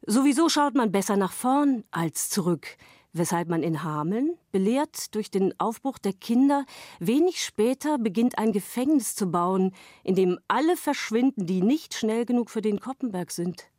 Sowieso 0.06 0.50
schaut 0.50 0.76
man 0.76 0.92
besser 0.92 1.16
nach 1.16 1.32
vorn 1.32 1.86
als 1.92 2.30
zurück, 2.30 2.78
weshalb 3.14 3.48
man 3.48 3.64
in 3.64 3.84
Hameln, 3.84 4.38
belehrt 4.52 5.16
durch 5.16 5.32
den 5.32 5.58
Aufbruch 5.60 5.98
der 5.98 6.14
Kinder, 6.14 6.66
wenig 7.00 7.42
später 7.42 7.98
beginnt 7.98 8.38
ein 8.38 8.52
Gefängnis 8.52 9.16
zu 9.16 9.28
bauen, 9.28 9.74
in 10.04 10.16
dem 10.16 10.40
alle 10.48 10.76
verschwinden, 10.76 11.46
die 11.46 11.62
nicht 11.62 11.94
schnell 11.94 12.26
genug 12.26 12.50
für 12.50 12.62
den 12.62 12.80
Koppenberg 12.80 13.32
sind. 13.32 13.70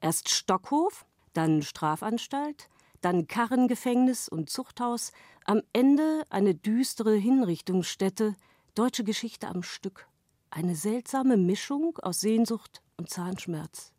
Erst 0.00 0.28
Stockhof, 0.28 1.04
dann 1.32 1.62
Strafanstalt, 1.62 2.68
dann 3.00 3.26
Karrengefängnis 3.26 4.28
und 4.28 4.50
Zuchthaus, 4.50 5.12
am 5.44 5.62
Ende 5.72 6.22
eine 6.30 6.54
düstere 6.54 7.14
Hinrichtungsstätte, 7.14 8.34
deutsche 8.74 9.04
Geschichte 9.04 9.48
am 9.48 9.62
Stück. 9.62 10.06
Eine 10.50 10.76
seltsame 10.76 11.36
Mischung 11.36 11.98
aus 11.98 12.20
Sehnsucht 12.20 12.82
und 12.96 13.10
Zahnschmerz 13.10 13.92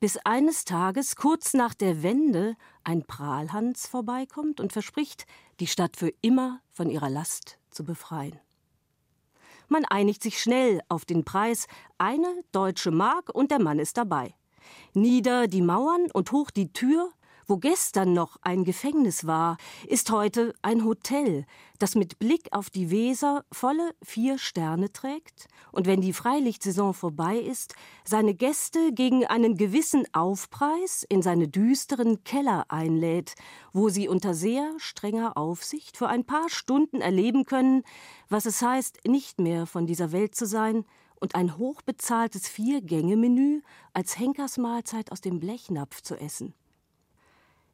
bis 0.00 0.16
eines 0.24 0.64
Tages, 0.64 1.16
kurz 1.16 1.54
nach 1.54 1.74
der 1.74 2.02
Wende, 2.02 2.56
ein 2.84 3.04
Prahlhans 3.04 3.86
vorbeikommt 3.86 4.60
und 4.60 4.72
verspricht, 4.72 5.26
die 5.60 5.66
Stadt 5.66 5.96
für 5.96 6.12
immer 6.20 6.60
von 6.70 6.88
ihrer 6.88 7.10
Last 7.10 7.58
zu 7.70 7.84
befreien. 7.84 8.38
Man 9.68 9.84
einigt 9.84 10.22
sich 10.22 10.40
schnell 10.40 10.80
auf 10.88 11.04
den 11.04 11.24
Preis, 11.24 11.66
eine 11.98 12.42
deutsche 12.52 12.90
Mark 12.90 13.34
und 13.34 13.50
der 13.50 13.60
Mann 13.60 13.78
ist 13.78 13.96
dabei. 13.96 14.34
Nieder 14.94 15.48
die 15.48 15.62
Mauern 15.62 16.10
und 16.12 16.32
hoch 16.32 16.50
die 16.50 16.72
Tür, 16.72 17.10
wo 17.48 17.56
gestern 17.56 18.12
noch 18.12 18.36
ein 18.42 18.64
Gefängnis 18.64 19.26
war, 19.26 19.56
ist 19.86 20.10
heute 20.10 20.54
ein 20.60 20.84
Hotel, 20.84 21.46
das 21.78 21.94
mit 21.94 22.18
Blick 22.18 22.48
auf 22.52 22.68
die 22.68 22.90
Weser 22.90 23.44
volle 23.50 23.94
vier 24.02 24.36
Sterne 24.38 24.92
trägt. 24.92 25.48
Und 25.72 25.86
wenn 25.86 26.02
die 26.02 26.12
Freilichtsaison 26.12 26.92
vorbei 26.92 27.38
ist, 27.38 27.74
seine 28.04 28.34
Gäste 28.34 28.92
gegen 28.92 29.24
einen 29.24 29.56
gewissen 29.56 30.04
Aufpreis 30.12 31.06
in 31.08 31.22
seine 31.22 31.48
düsteren 31.48 32.22
Keller 32.22 32.66
einlädt, 32.68 33.34
wo 33.72 33.88
sie 33.88 34.08
unter 34.08 34.34
sehr 34.34 34.74
strenger 34.76 35.38
Aufsicht 35.38 35.96
für 35.96 36.08
ein 36.08 36.24
paar 36.24 36.50
Stunden 36.50 37.00
erleben 37.00 37.44
können, 37.44 37.82
was 38.28 38.44
es 38.44 38.60
heißt, 38.60 39.06
nicht 39.06 39.40
mehr 39.40 39.64
von 39.66 39.86
dieser 39.86 40.12
Welt 40.12 40.34
zu 40.34 40.46
sein 40.46 40.84
und 41.20 41.34
ein 41.34 41.58
hochbezahltes 41.58 42.48
Vier-Gänge-Menü 42.48 43.62
als 43.92 44.18
Henkersmahlzeit 44.18 45.12
aus 45.12 45.20
dem 45.20 45.40
Blechnapf 45.40 46.02
zu 46.02 46.16
essen. 46.16 46.54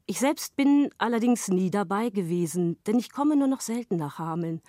Ich 0.06 0.18
selbst 0.18 0.56
bin 0.56 0.90
allerdings 0.98 1.48
nie 1.48 1.70
dabei 1.70 2.10
gewesen, 2.10 2.76
denn 2.86 2.98
ich 2.98 3.10
komme 3.10 3.36
nur 3.36 3.48
noch 3.48 3.62
selten 3.62 3.96
nach 3.96 4.18
Hameln. 4.18 4.60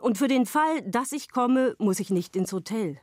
Und 0.00 0.18
für 0.18 0.28
den 0.28 0.46
Fall, 0.46 0.82
dass 0.82 1.12
ich 1.12 1.30
komme, 1.30 1.74
muss 1.78 1.98
ich 1.98 2.10
nicht 2.10 2.36
ins 2.36 2.52
Hotel. 2.52 3.00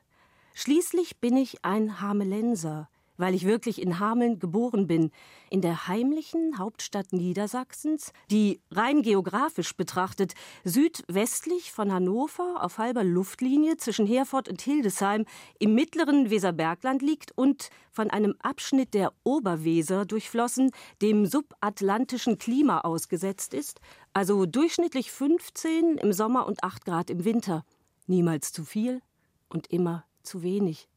Schließlich 0.54 1.20
bin 1.20 1.36
ich 1.36 1.66
ein 1.66 2.00
Hamelenser 2.00 2.90
weil 3.22 3.36
ich 3.36 3.46
wirklich 3.46 3.82
in 3.82 4.00
Hameln 4.00 4.40
geboren 4.40 4.88
bin, 4.88 5.12
in 5.52 5.62
der 5.62 5.88
heimlichen 5.88 6.58
Hauptstadt 6.58 7.14
Niedersachsens, 7.14 8.14
die 8.32 8.60
rein 8.72 9.04
geografisch 9.04 9.76
betrachtet 9.76 10.34
südwestlich 10.64 11.72
von 11.72 11.94
Hannover 11.94 12.64
auf 12.64 12.80
halber 12.80 13.04
Luftlinie 13.04 13.78
zwischen 13.78 14.08
Herford 14.08 14.50
und 14.50 14.62
Hildesheim 14.62 15.26
im 15.60 15.76
mittleren 15.76 16.32
Weserbergland 16.32 17.02
liegt 17.02 17.32
und 17.38 17.70
von 17.92 18.10
einem 18.10 18.36
Abschnitt 18.40 18.94
der 18.96 19.14
Oberweser 19.24 20.06
durchflossen, 20.06 20.72
dem 21.02 21.28
subatlantischen 21.28 22.40
Klima 22.40 22.82
ausgesetzt 22.82 23.54
ist, 23.54 23.80
also 24.14 24.48
durchschnittlich 24.48 25.12
15 25.12 25.98
im 26.00 26.12
Sommer 26.12 26.48
und 26.48 26.64
8 26.64 26.86
Grad 26.86 27.10
im 27.12 27.24
Winter. 27.24 27.66
Niemals 28.08 28.52
zu 28.52 28.66
viel 28.66 29.02
und 29.48 29.68
immer 29.68 30.06
zu 30.24 30.42
wenig. 30.42 30.91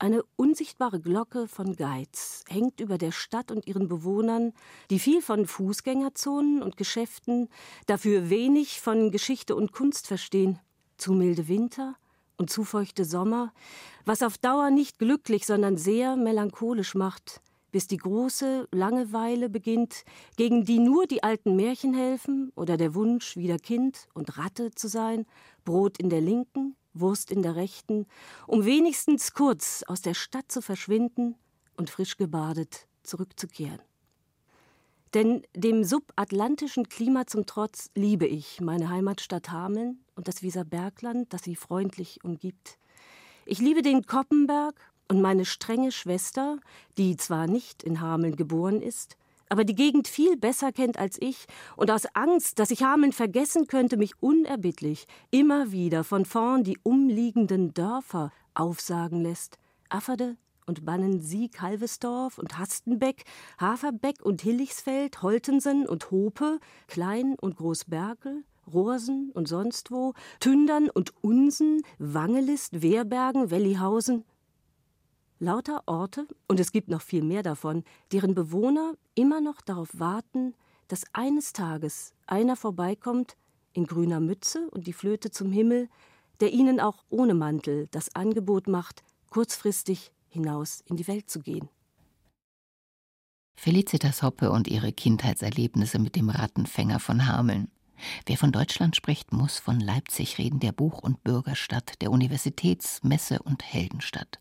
Eine 0.00 0.22
unsichtbare 0.36 1.00
Glocke 1.00 1.48
von 1.48 1.74
Geiz 1.74 2.44
hängt 2.48 2.78
über 2.78 2.98
der 2.98 3.10
Stadt 3.10 3.50
und 3.50 3.66
ihren 3.66 3.88
Bewohnern, 3.88 4.52
die 4.90 5.00
viel 5.00 5.20
von 5.20 5.44
Fußgängerzonen 5.44 6.62
und 6.62 6.76
Geschäften, 6.76 7.48
dafür 7.86 8.30
wenig 8.30 8.80
von 8.80 9.10
Geschichte 9.10 9.56
und 9.56 9.72
Kunst 9.72 10.06
verstehen. 10.06 10.60
Zu 10.98 11.14
milde 11.14 11.48
Winter 11.48 11.96
und 12.36 12.48
zu 12.48 12.62
feuchte 12.62 13.04
Sommer, 13.04 13.52
was 14.04 14.22
auf 14.22 14.38
Dauer 14.38 14.70
nicht 14.70 15.00
glücklich, 15.00 15.44
sondern 15.46 15.76
sehr 15.76 16.14
melancholisch 16.14 16.94
macht, 16.94 17.40
bis 17.72 17.88
die 17.88 17.96
große 17.96 18.68
Langeweile 18.70 19.48
beginnt, 19.48 20.04
gegen 20.36 20.64
die 20.64 20.78
nur 20.78 21.08
die 21.08 21.24
alten 21.24 21.56
Märchen 21.56 21.92
helfen 21.92 22.52
oder 22.54 22.76
der 22.76 22.94
Wunsch, 22.94 23.36
wieder 23.36 23.58
Kind 23.58 24.06
und 24.14 24.38
Ratte 24.38 24.70
zu 24.70 24.86
sein, 24.86 25.26
Brot 25.64 25.98
in 25.98 26.08
der 26.08 26.20
linken, 26.20 26.76
Wurst 27.00 27.30
in 27.30 27.42
der 27.42 27.56
rechten, 27.56 28.06
um 28.46 28.64
wenigstens 28.64 29.32
kurz 29.32 29.82
aus 29.86 30.02
der 30.02 30.14
Stadt 30.14 30.50
zu 30.50 30.62
verschwinden 30.62 31.36
und 31.76 31.90
frisch 31.90 32.16
gebadet 32.16 32.86
zurückzukehren. 33.02 33.80
Denn 35.14 35.42
dem 35.54 35.84
subatlantischen 35.84 36.88
Klima 36.88 37.26
zum 37.26 37.46
Trotz 37.46 37.90
liebe 37.94 38.26
ich 38.26 38.60
meine 38.60 38.90
Heimatstadt 38.90 39.50
Hameln 39.50 40.04
und 40.14 40.28
das 40.28 40.42
Wieserbergland, 40.42 41.32
das 41.32 41.42
sie 41.44 41.56
freundlich 41.56 42.22
umgibt. 42.24 42.78
Ich 43.46 43.58
liebe 43.58 43.80
den 43.80 44.04
Koppenberg 44.04 44.74
und 45.08 45.22
meine 45.22 45.46
strenge 45.46 45.92
Schwester, 45.92 46.58
die 46.98 47.16
zwar 47.16 47.46
nicht 47.46 47.82
in 47.82 48.02
Hameln 48.02 48.36
geboren 48.36 48.82
ist, 48.82 49.16
aber 49.48 49.64
die 49.64 49.74
Gegend 49.74 50.08
viel 50.08 50.36
besser 50.36 50.72
kennt 50.72 50.98
als 50.98 51.16
ich 51.20 51.46
und 51.76 51.90
aus 51.90 52.06
Angst, 52.14 52.58
dass 52.58 52.70
ich 52.70 52.82
Hameln 52.82 53.12
vergessen 53.12 53.66
könnte, 53.66 53.96
mich 53.96 54.12
unerbittlich 54.20 55.06
immer 55.30 55.72
wieder 55.72 56.04
von 56.04 56.24
vorn 56.24 56.64
die 56.64 56.78
umliegenden 56.82 57.74
Dörfer 57.74 58.32
aufsagen 58.54 59.22
lässt. 59.22 59.58
Afferde 59.88 60.36
und 60.66 60.84
Bannensieg, 60.84 61.60
Halvesdorf 61.60 62.38
und 62.38 62.58
Hastenbeck, 62.58 63.24
Haferbeck 63.58 64.22
und 64.22 64.42
Hillichsfeld, 64.42 65.22
Holtensen 65.22 65.86
und 65.86 66.10
Hope, 66.10 66.60
Klein 66.86 67.36
und 67.40 67.56
Großberkel, 67.56 68.44
Rohrsen 68.72 69.30
und 69.32 69.48
sonst 69.48 69.90
wo, 69.90 70.12
Tündern 70.40 70.90
und 70.90 71.12
Unsen, 71.22 71.82
Wangelist, 71.98 72.82
Wehrbergen, 72.82 73.50
Wellihausen, 73.50 74.24
Lauter 75.40 75.82
Orte, 75.86 76.26
und 76.48 76.58
es 76.58 76.72
gibt 76.72 76.88
noch 76.88 77.02
viel 77.02 77.22
mehr 77.22 77.44
davon, 77.44 77.84
deren 78.10 78.34
Bewohner 78.34 78.94
immer 79.14 79.40
noch 79.40 79.60
darauf 79.60 79.90
warten, 79.92 80.54
dass 80.88 81.04
eines 81.12 81.52
Tages 81.52 82.12
einer 82.26 82.56
vorbeikommt 82.56 83.36
in 83.72 83.86
grüner 83.86 84.18
Mütze 84.18 84.68
und 84.70 84.86
die 84.86 84.92
Flöte 84.92 85.30
zum 85.30 85.52
Himmel, 85.52 85.88
der 86.40 86.52
ihnen 86.52 86.80
auch 86.80 87.04
ohne 87.08 87.34
Mantel 87.34 87.86
das 87.92 88.14
Angebot 88.16 88.66
macht, 88.66 89.04
kurzfristig 89.30 90.12
hinaus 90.28 90.82
in 90.86 90.96
die 90.96 91.06
Welt 91.06 91.30
zu 91.30 91.40
gehen. 91.40 91.68
Felicitas 93.56 94.22
Hoppe 94.22 94.50
und 94.50 94.68
ihre 94.68 94.92
Kindheitserlebnisse 94.92 95.98
mit 95.98 96.16
dem 96.16 96.30
Rattenfänger 96.30 97.00
von 97.00 97.26
Hameln. 97.26 97.70
Wer 98.26 98.36
von 98.36 98.52
Deutschland 98.52 98.96
spricht, 98.96 99.32
muss 99.32 99.58
von 99.58 99.80
Leipzig 99.80 100.38
reden, 100.38 100.60
der 100.60 100.72
Buch- 100.72 101.02
und 101.02 101.24
Bürgerstadt, 101.24 102.00
der 102.00 102.10
Universitäts-, 102.10 103.02
Messe- 103.02 103.42
und 103.42 103.64
Heldenstadt. 103.64 104.38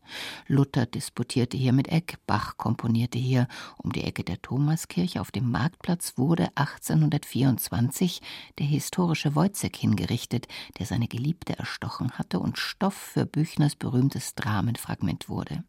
Luther 0.47 0.85
disputierte 0.85 1.57
hier 1.57 1.73
mit 1.73 1.87
Eck, 1.87 2.17
Bach 2.27 2.57
komponierte 2.57 3.17
hier. 3.17 3.47
Um 3.77 3.91
die 3.91 4.03
Ecke 4.03 4.23
der 4.23 4.41
Thomaskirche 4.41 5.21
auf 5.21 5.31
dem 5.31 5.49
Marktplatz 5.51 6.17
wurde 6.17 6.49
1824 6.55 8.21
der 8.59 8.65
historische 8.65 9.35
Wojzeck 9.35 9.75
hingerichtet, 9.75 10.47
der 10.79 10.85
seine 10.85 11.07
Geliebte 11.07 11.57
erstochen 11.57 12.11
hatte 12.11 12.39
und 12.39 12.57
Stoff 12.57 12.95
für 12.95 13.25
Büchners 13.25 13.75
berühmtes 13.75 14.35
Dramenfragment 14.35 15.29
wurde. 15.29 15.63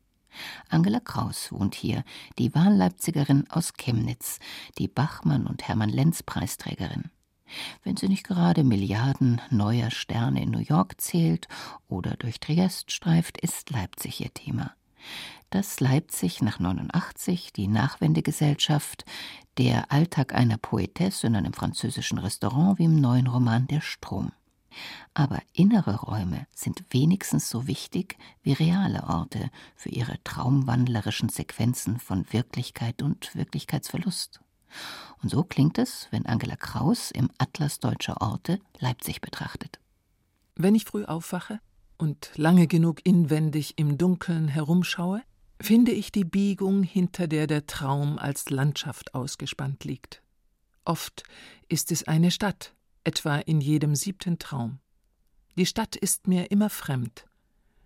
Angela 0.68 1.00
Kraus 1.00 1.52
wohnt 1.52 1.75
hier, 1.75 2.04
die 2.38 2.54
Wahlleipzigerin 2.54 3.49
aus 3.50 3.75
Chemnitz, 3.75 4.38
die 4.78 4.88
Bachmann 4.88 5.47
und 5.47 5.66
Hermann 5.66 5.90
Lenz 5.90 6.23
Preisträgerin. 6.23 7.11
Wenn 7.83 7.97
sie 7.97 8.09
nicht 8.09 8.25
gerade 8.25 8.64
Milliarden 8.64 9.40
neuer 9.50 9.90
Sterne 9.90 10.43
in 10.43 10.50
New 10.50 10.59
York 10.59 11.00
zählt 11.00 11.49
oder 11.88 12.17
durch 12.17 12.40
Triest 12.40 12.93
streift, 12.93 13.38
ist 13.38 13.71
Leipzig 13.71 14.21
ihr 14.21 14.33
Thema. 14.33 14.73
Dass 15.50 15.81
Leipzig 15.81 16.43
nach 16.43 16.59
89 16.59 17.52
die 17.52 17.69
Nachwendegesellschaft, 17.69 19.05
der 19.57 19.90
Alltag 19.90 20.35
einer 20.35 20.59
Poetesse 20.59 21.26
in 21.26 21.37
einem 21.37 21.52
französischen 21.52 22.19
Restaurant 22.19 22.78
wie 22.78 22.85
im 22.85 23.00
neuen 23.00 23.26
Roman 23.26 23.67
Der 23.67 23.81
Strom. 23.81 24.33
Aber 25.14 25.40
innere 25.52 25.97
Räume 25.97 26.47
sind 26.55 26.85
wenigstens 26.90 27.49
so 27.49 27.67
wichtig 27.67 28.17
wie 28.43 28.52
reale 28.52 29.05
Orte 29.05 29.50
für 29.75 29.88
ihre 29.88 30.23
traumwandlerischen 30.23 31.28
Sequenzen 31.28 31.99
von 31.99 32.33
Wirklichkeit 32.33 33.02
und 33.02 33.35
Wirklichkeitsverlust. 33.35 34.40
Und 35.22 35.30
so 35.30 35.42
klingt 35.42 35.78
es, 35.78 36.08
wenn 36.10 36.26
Angela 36.26 36.56
Kraus 36.56 37.10
im 37.10 37.30
Atlas 37.38 37.80
deutscher 37.80 38.20
Orte 38.20 38.60
Leipzig 38.78 39.20
betrachtet. 39.20 39.78
Wenn 40.54 40.75
ich 40.75 40.84
früh 40.84 41.04
aufwache 41.04 41.60
und 41.96 42.30
lange 42.37 42.66
genug 42.66 43.04
inwendig 43.04 43.75
im 43.78 43.98
Dunkeln 43.98 44.48
herumschaue, 44.48 45.22
finde 45.60 45.92
ich 45.92 46.12
die 46.12 46.25
Biegung, 46.25 46.82
hinter 46.82 47.26
der 47.26 47.46
der 47.46 47.66
Traum 47.66 48.18
als 48.18 48.50
Landschaft 48.50 49.14
ausgespannt 49.14 49.84
liegt. 49.84 50.22
Oft 50.84 51.25
ist 51.68 51.92
es 51.92 52.06
eine 52.06 52.30
Stadt, 52.30 52.75
etwa 53.04 53.37
in 53.37 53.60
jedem 53.60 53.94
siebten 53.94 54.38
Traum. 54.38 54.78
Die 55.56 55.66
Stadt 55.66 55.96
ist 55.96 56.28
mir 56.28 56.50
immer 56.50 56.70
fremd. 56.70 57.26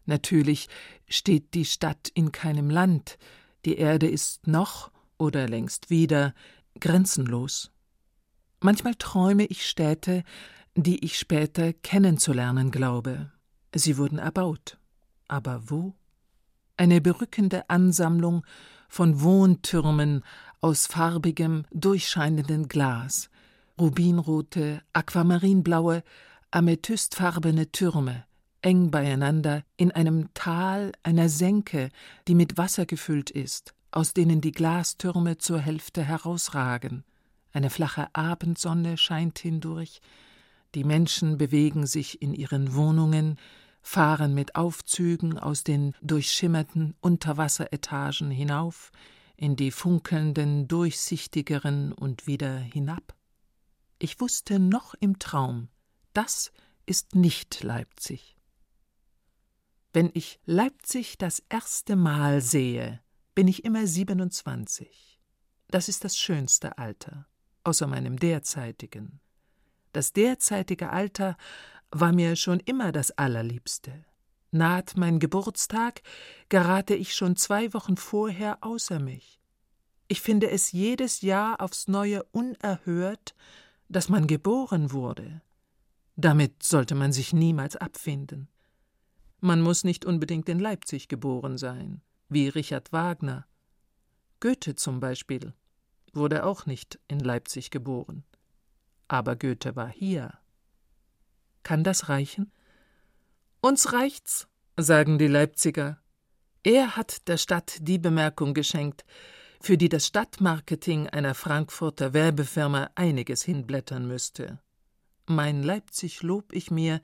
Natürlich 0.04 0.68
steht 1.08 1.54
die 1.54 1.64
Stadt 1.64 2.10
in 2.14 2.32
keinem 2.32 2.68
Land, 2.70 3.18
die 3.64 3.76
Erde 3.76 4.08
ist 4.08 4.46
noch 4.46 4.90
oder 5.18 5.48
längst 5.48 5.88
wieder 5.88 6.34
grenzenlos. 6.80 7.70
Manchmal 8.60 8.94
träume 8.94 9.44
ich 9.46 9.66
Städte, 9.66 10.22
die 10.74 11.04
ich 11.04 11.18
später 11.18 11.72
kennenzulernen 11.72 12.70
glaube. 12.70 13.32
Sie 13.74 13.98
wurden 13.98 14.18
erbaut. 14.18 14.78
Aber 15.28 15.70
wo? 15.70 15.94
Eine 16.76 17.00
berückende 17.00 17.68
Ansammlung 17.68 18.44
von 18.88 19.20
Wohntürmen 19.22 20.22
aus 20.60 20.86
farbigem, 20.86 21.64
durchscheinenden 21.72 22.68
Glas, 22.68 23.30
rubinrote, 23.78 24.82
aquamarinblaue, 24.92 26.02
amethystfarbene 26.50 27.72
Türme, 27.72 28.24
eng 28.60 28.90
beieinander 28.90 29.64
in 29.76 29.90
einem 29.90 30.32
Tal 30.34 30.92
einer 31.02 31.28
Senke, 31.28 31.88
die 32.28 32.34
mit 32.34 32.58
Wasser 32.58 32.86
gefüllt 32.86 33.30
ist, 33.30 33.74
aus 33.92 34.14
denen 34.14 34.40
die 34.40 34.52
Glastürme 34.52 35.38
zur 35.38 35.58
Hälfte 35.58 36.02
herausragen. 36.02 37.04
Eine 37.52 37.70
flache 37.70 38.14
Abendsonne 38.14 38.96
scheint 38.96 39.38
hindurch, 39.38 40.00
die 40.74 40.84
Menschen 40.84 41.36
bewegen 41.36 41.86
sich 41.86 42.22
in 42.22 42.32
ihren 42.32 42.74
Wohnungen, 42.74 43.38
fahren 43.82 44.32
mit 44.32 44.54
Aufzügen 44.54 45.38
aus 45.38 45.64
den 45.64 45.94
durchschimmerten 46.00 46.94
Unterwasseretagen 47.00 48.30
hinauf 48.30 48.90
in 49.36 49.56
die 49.56 49.70
funkelnden, 49.70 50.68
durchsichtigeren 50.68 51.92
und 51.92 52.26
wieder 52.26 52.56
hinab. 52.56 53.14
Ich 53.98 54.20
wusste 54.20 54.58
noch 54.58 54.94
im 54.94 55.18
Traum, 55.18 55.68
das 56.12 56.52
ist 56.86 57.14
nicht 57.14 57.62
Leipzig. 57.62 58.36
Wenn 59.92 60.10
ich 60.14 60.38
Leipzig 60.46 61.18
das 61.18 61.42
erste 61.48 61.96
Mal 61.96 62.40
sehe, 62.40 63.01
bin 63.34 63.48
ich 63.48 63.64
immer 63.64 63.86
27. 63.86 65.20
Das 65.68 65.88
ist 65.88 66.04
das 66.04 66.16
schönste 66.16 66.76
Alter, 66.76 67.26
außer 67.64 67.86
meinem 67.86 68.18
derzeitigen. 68.18 69.20
Das 69.92 70.12
derzeitige 70.12 70.90
Alter 70.90 71.36
war 71.90 72.12
mir 72.12 72.36
schon 72.36 72.60
immer 72.60 72.92
das 72.92 73.10
allerliebste. 73.12 74.04
Naht 74.50 74.96
mein 74.96 75.18
Geburtstag, 75.18 76.02
gerate 76.50 76.94
ich 76.94 77.14
schon 77.14 77.36
zwei 77.36 77.72
Wochen 77.72 77.96
vorher 77.96 78.58
außer 78.62 79.00
mich. 79.00 79.40
Ich 80.08 80.20
finde 80.20 80.50
es 80.50 80.72
jedes 80.72 81.22
Jahr 81.22 81.62
aufs 81.62 81.88
neue 81.88 82.22
unerhört, 82.32 83.34
dass 83.88 84.10
man 84.10 84.26
geboren 84.26 84.92
wurde. 84.92 85.40
Damit 86.16 86.62
sollte 86.62 86.94
man 86.94 87.12
sich 87.12 87.32
niemals 87.32 87.76
abfinden. 87.76 88.48
Man 89.40 89.62
muss 89.62 89.84
nicht 89.84 90.04
unbedingt 90.04 90.50
in 90.50 90.58
Leipzig 90.58 91.08
geboren 91.08 91.56
sein 91.56 92.02
wie 92.32 92.48
Richard 92.48 92.92
Wagner. 92.92 93.46
Goethe 94.40 94.74
zum 94.74 95.00
Beispiel 95.00 95.52
wurde 96.12 96.44
auch 96.44 96.66
nicht 96.66 96.98
in 97.08 97.20
Leipzig 97.20 97.70
geboren. 97.70 98.24
Aber 99.08 99.36
Goethe 99.36 99.76
war 99.76 99.88
hier. 99.88 100.38
Kann 101.62 101.84
das 101.84 102.08
reichen? 102.08 102.52
Uns 103.60 103.92
reicht's, 103.92 104.48
sagen 104.76 105.18
die 105.18 105.28
Leipziger. 105.28 105.98
Er 106.62 106.96
hat 106.96 107.28
der 107.28 107.36
Stadt 107.36 107.76
die 107.80 107.98
Bemerkung 107.98 108.54
geschenkt, 108.54 109.04
für 109.60 109.78
die 109.78 109.88
das 109.88 110.06
Stadtmarketing 110.06 111.08
einer 111.08 111.34
Frankfurter 111.34 112.12
Werbefirma 112.12 112.90
einiges 112.94 113.42
hinblättern 113.42 114.06
müsste. 114.06 114.58
Mein 115.26 115.62
Leipzig 115.62 116.22
lob 116.22 116.52
ich 116.52 116.70
mir, 116.70 117.00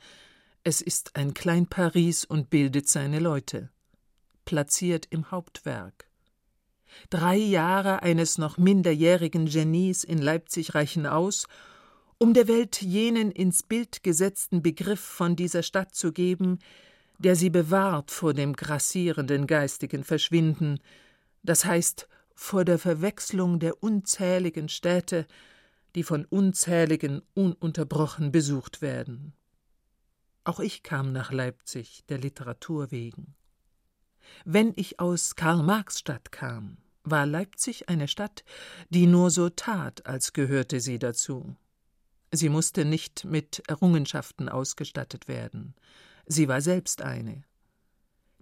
es 0.64 0.80
ist 0.80 1.14
ein 1.16 1.34
Klein 1.34 1.66
Paris 1.66 2.24
und 2.24 2.50
bildet 2.50 2.88
seine 2.88 3.20
Leute 3.20 3.70
platziert 4.48 5.06
im 5.10 5.30
Hauptwerk. 5.30 6.08
Drei 7.10 7.36
Jahre 7.36 8.02
eines 8.02 8.38
noch 8.38 8.56
minderjährigen 8.56 9.44
Genies 9.44 10.04
in 10.04 10.16
Leipzig 10.16 10.74
reichen 10.74 11.04
aus, 11.04 11.46
um 12.16 12.32
der 12.32 12.48
Welt 12.48 12.80
jenen 12.80 13.30
ins 13.30 13.62
Bild 13.62 14.02
gesetzten 14.02 14.62
Begriff 14.62 15.00
von 15.00 15.36
dieser 15.36 15.62
Stadt 15.62 15.94
zu 15.94 16.14
geben, 16.14 16.60
der 17.18 17.36
sie 17.36 17.50
bewahrt 17.50 18.10
vor 18.10 18.32
dem 18.32 18.54
grassierenden 18.54 19.46
geistigen 19.46 20.02
Verschwinden, 20.02 20.80
das 21.42 21.66
heißt 21.66 22.08
vor 22.34 22.64
der 22.64 22.78
Verwechslung 22.78 23.58
der 23.58 23.82
unzähligen 23.82 24.70
Städte, 24.70 25.26
die 25.94 26.04
von 26.04 26.24
unzähligen 26.24 27.20
ununterbrochen 27.34 28.32
besucht 28.32 28.80
werden. 28.80 29.34
Auch 30.44 30.58
ich 30.58 30.82
kam 30.82 31.12
nach 31.12 31.32
Leipzig 31.32 32.06
der 32.08 32.16
Literatur 32.16 32.90
wegen. 32.90 33.34
Wenn 34.44 34.72
ich 34.76 35.00
aus 35.00 35.36
Karl-Marx-Stadt 35.36 36.32
kam, 36.32 36.78
war 37.04 37.26
Leipzig 37.26 37.88
eine 37.88 38.08
Stadt, 38.08 38.44
die 38.90 39.06
nur 39.06 39.30
so 39.30 39.48
tat, 39.48 40.06
als 40.06 40.32
gehörte 40.32 40.80
sie 40.80 40.98
dazu. 40.98 41.56
Sie 42.32 42.48
musste 42.48 42.84
nicht 42.84 43.24
mit 43.24 43.62
Errungenschaften 43.68 44.48
ausgestattet 44.48 45.28
werden. 45.28 45.74
Sie 46.26 46.48
war 46.48 46.60
selbst 46.60 47.02
eine. 47.02 47.44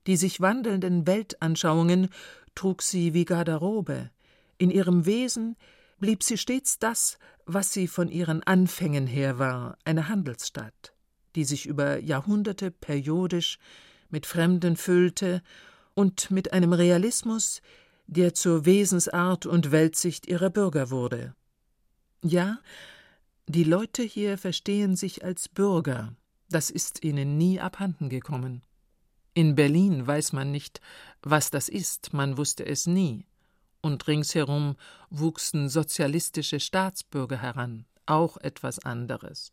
Die 0.06 0.16
sich 0.16 0.40
wandelnden 0.40 1.06
Weltanschauungen 1.06 2.08
trug 2.54 2.82
sie 2.82 3.14
wie 3.14 3.24
Garderobe. 3.24 4.10
In 4.58 4.70
ihrem 4.70 5.06
Wesen 5.06 5.56
blieb 5.98 6.22
sie 6.22 6.38
stets 6.38 6.78
das, 6.78 7.18
was 7.44 7.72
sie 7.72 7.86
von 7.86 8.08
ihren 8.08 8.42
Anfängen 8.42 9.06
her 9.06 9.38
war, 9.38 9.78
eine 9.84 10.08
Handelsstadt, 10.08 10.94
die 11.34 11.44
sich 11.44 11.66
über 11.66 11.98
Jahrhunderte 11.98 12.70
periodisch 12.70 13.58
mit 14.08 14.26
Fremden 14.26 14.76
füllte 14.76 15.42
und 15.96 16.30
mit 16.30 16.52
einem 16.52 16.72
Realismus, 16.74 17.62
der 18.06 18.34
zur 18.34 18.66
Wesensart 18.66 19.46
und 19.46 19.72
Weltsicht 19.72 20.26
ihrer 20.28 20.50
Bürger 20.50 20.90
wurde. 20.90 21.34
Ja, 22.22 22.58
die 23.48 23.64
Leute 23.64 24.02
hier 24.02 24.38
verstehen 24.38 24.94
sich 24.94 25.24
als 25.24 25.48
Bürger, 25.48 26.14
das 26.50 26.70
ist 26.70 27.02
ihnen 27.02 27.38
nie 27.38 27.58
abhanden 27.60 28.08
gekommen. 28.08 28.62
In 29.34 29.54
Berlin 29.54 30.06
weiß 30.06 30.32
man 30.32 30.52
nicht, 30.52 30.80
was 31.22 31.50
das 31.50 31.68
ist, 31.68 32.12
man 32.12 32.36
wusste 32.36 32.64
es 32.64 32.86
nie. 32.86 33.26
Und 33.80 34.06
ringsherum 34.06 34.76
wuchsen 35.10 35.68
sozialistische 35.68 36.60
Staatsbürger 36.60 37.40
heran, 37.40 37.86
auch 38.04 38.36
etwas 38.36 38.78
anderes. 38.80 39.52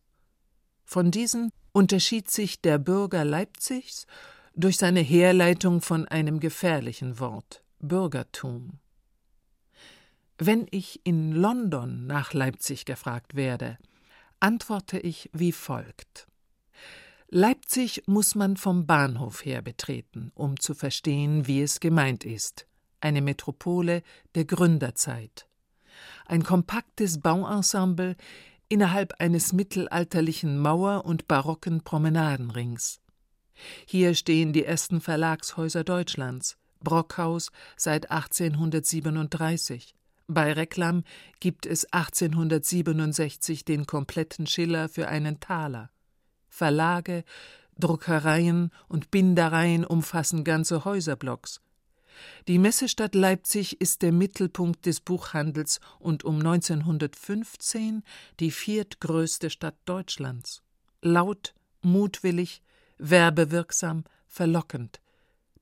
Von 0.86 1.12
diesen 1.12 1.52
unterschied 1.72 2.30
sich 2.30 2.62
der 2.62 2.78
Bürger 2.78 3.24
Leipzigs 3.24 4.08
durch 4.56 4.78
seine 4.78 5.02
Herleitung 5.02 5.82
von 5.82 6.08
einem 6.08 6.40
gefährlichen 6.40 7.20
Wort 7.20 7.64
Bürgertum. 7.80 8.80
Wenn 10.38 10.68
ich 10.72 11.02
in 11.06 11.32
London 11.32 12.08
nach 12.08 12.34
Leipzig 12.34 12.86
gefragt 12.86 13.36
werde, 13.36 13.78
antworte 14.40 15.00
ich 15.00 15.30
wie 15.34 15.52
folgt 15.52 16.28
Leipzig 17.30 18.04
muss 18.06 18.36
man 18.36 18.58
vom 18.58 18.86
Bahnhof 18.86 19.44
her 19.44 19.64
betreten, 19.64 20.32
um 20.36 20.60
zu 20.60 20.76
verstehen, 20.76 21.48
wie 21.48 21.62
es 21.62 21.80
gemeint 21.80 22.24
ist 22.24 22.68
eine 23.04 23.22
Metropole 23.22 24.02
der 24.36 24.46
Gründerzeit. 24.46 25.48
Ein 26.26 26.44
kompaktes 26.44 27.20
Bauensemble 27.20 28.16
innerhalb 28.70 29.20
eines 29.20 29.54
mittelalterlichen 29.54 30.58
Mauer- 30.58 31.06
und 31.06 31.28
barocken 31.28 31.84
Promenadenrings. 31.84 33.02
Hier 33.86 34.16
stehen 34.16 34.54
die 34.54 34.66
ersten 34.66 35.02
Verlagshäuser 35.02 35.84
Deutschlands, 35.84 36.58
Brockhaus 36.80 37.52
seit 37.78 38.12
1837. 38.12 39.96
Bei 40.28 40.54
Reklam 40.54 41.04
gibt 41.40 41.66
es 41.66 41.86
1867 41.92 43.66
den 43.66 43.86
kompletten 43.86 44.48
Schiller 44.48 44.90
für 44.90 45.08
einen 45.08 45.40
Taler. 45.40 45.90
Verlage, 46.50 47.24
Druckereien 47.78 48.72
und 48.88 49.12
Bindereien 49.12 49.86
umfassen 49.86 50.44
ganze 50.44 50.86
Häuserblocks. 50.86 51.62
Die 52.48 52.60
Messestadt 52.60 53.16
Leipzig 53.16 53.82
ist 53.82 54.02
der 54.02 54.12
Mittelpunkt 54.12 54.86
des 54.86 55.02
Buchhandels 55.02 55.80
und 56.00 56.24
um 56.24 56.38
1915 56.38 58.04
die 58.40 58.52
viertgrößte 58.52 59.50
Stadt 59.50 59.76
Deutschlands. 59.86 60.62
Laut, 61.02 61.54
mutwillig, 61.82 62.62
werbewirksam, 62.98 64.04
verlockend. 64.28 65.02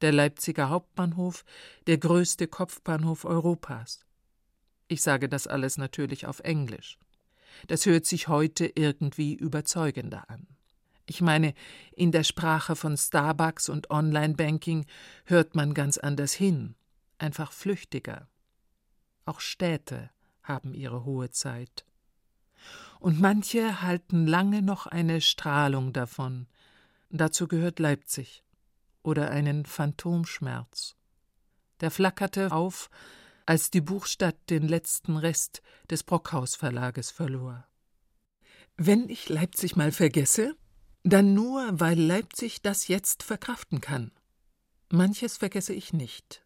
Der 0.02 0.12
Leipziger 0.12 0.70
Hauptbahnhof, 0.70 1.44
der 1.88 1.98
größte 1.98 2.48
Kopfbahnhof 2.48 3.26
Europas. 3.26 4.06
Ich 4.88 5.02
sage 5.02 5.30
das 5.30 5.48
alles 5.48 5.78
natürlich 5.78 6.26
auf 6.26 6.40
Englisch. 6.40 6.98
Das 7.68 7.86
hört 7.86 8.06
sich 8.06 8.28
heute 8.28 8.66
irgendwie 8.76 9.36
überzeugender 9.36 10.30
an. 10.30 10.48
Ich 11.06 11.22
meine, 11.22 11.54
in 11.94 12.12
der 12.12 12.24
Sprache 12.24 12.76
von 12.76 12.98
Starbucks 12.98 13.70
und 13.70 13.90
Online-Banking 13.90 14.86
hört 15.26 15.56
man 15.56 15.74
ganz 15.74 15.98
anders 15.98 16.34
hin, 16.34 16.76
einfach 17.18 17.52
flüchtiger. 17.52 18.28
Auch 19.26 19.40
Städte 19.40 20.10
haben 20.44 20.74
ihre 20.74 21.06
hohe 21.06 21.30
Zeit. 21.30 21.86
Und 23.00 23.20
manche 23.20 23.82
halten 23.82 24.28
lange 24.28 24.62
noch 24.62 24.88
eine 24.88 25.22
Strahlung 25.22 25.94
davon. 25.94 26.48
Dazu 27.14 27.50
gehört 27.50 27.80
Leipzig 27.80 28.42
oder 29.04 29.32
einen 29.32 29.66
Phantomschmerz. 29.66 30.96
Der 31.82 31.92
flackerte 31.92 32.54
auf, 32.54 32.90
als 33.46 33.70
die 33.70 33.82
Buchstadt 33.82 34.38
den 34.50 34.66
letzten 34.66 35.18
Rest 35.18 35.62
des 35.90 36.04
Brockhaus 36.04 36.56
Verlages 36.56 37.12
verlor. 37.12 37.68
Wenn 38.78 39.10
ich 39.10 39.28
Leipzig 39.28 39.76
mal 39.76 39.92
vergesse, 39.92 40.56
dann 41.04 41.34
nur, 41.34 41.68
weil 41.74 42.00
Leipzig 42.00 42.62
das 42.62 42.88
jetzt 42.88 43.24
verkraften 43.24 43.82
kann. 43.82 44.12
Manches 44.90 45.38
vergesse 45.38 45.74
ich 45.74 45.92
nicht. 45.92 46.46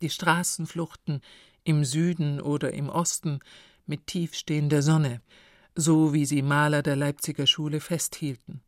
Die 0.00 0.08
Straßenfluchten 0.10 1.20
im 1.64 1.84
Süden 1.84 2.40
oder 2.40 2.72
im 2.72 2.88
Osten 2.88 3.40
mit 3.84 4.06
tiefstehender 4.06 4.80
Sonne, 4.80 5.20
so 5.74 6.14
wie 6.14 6.24
sie 6.24 6.40
Maler 6.40 6.82
der 6.82 6.96
Leipziger 6.96 7.46
Schule 7.46 7.80
festhielten. 7.80 8.62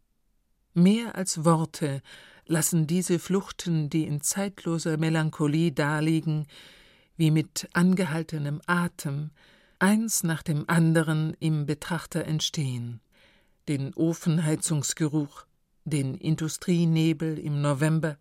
Mehr 0.75 1.17
als 1.17 1.45
Worte 1.45 2.01
lassen 2.47 2.87
diese 2.87 3.19
Fluchten, 3.19 3.91
die 3.91 4.05
in 4.05 4.23
zeitloser 4.23 4.97
Melancholie 4.97 5.71
daliegen, 5.73 6.47
wie 7.17 7.31
mit 7.31 7.69
angehaltenem 7.75 8.61
Atem, 8.67 9.31
eins 9.79 10.23
nach 10.23 10.43
dem 10.43 10.69
anderen 10.69 11.37
im 11.41 11.67
Betrachter 11.67 12.25
entstehen. 12.25 13.01
Den 13.69 13.93
Ofenheizungsgeruch, 13.95 15.45
den 15.85 16.15
Industrienebel 16.15 17.39
im 17.39 17.61
November, 17.61 18.17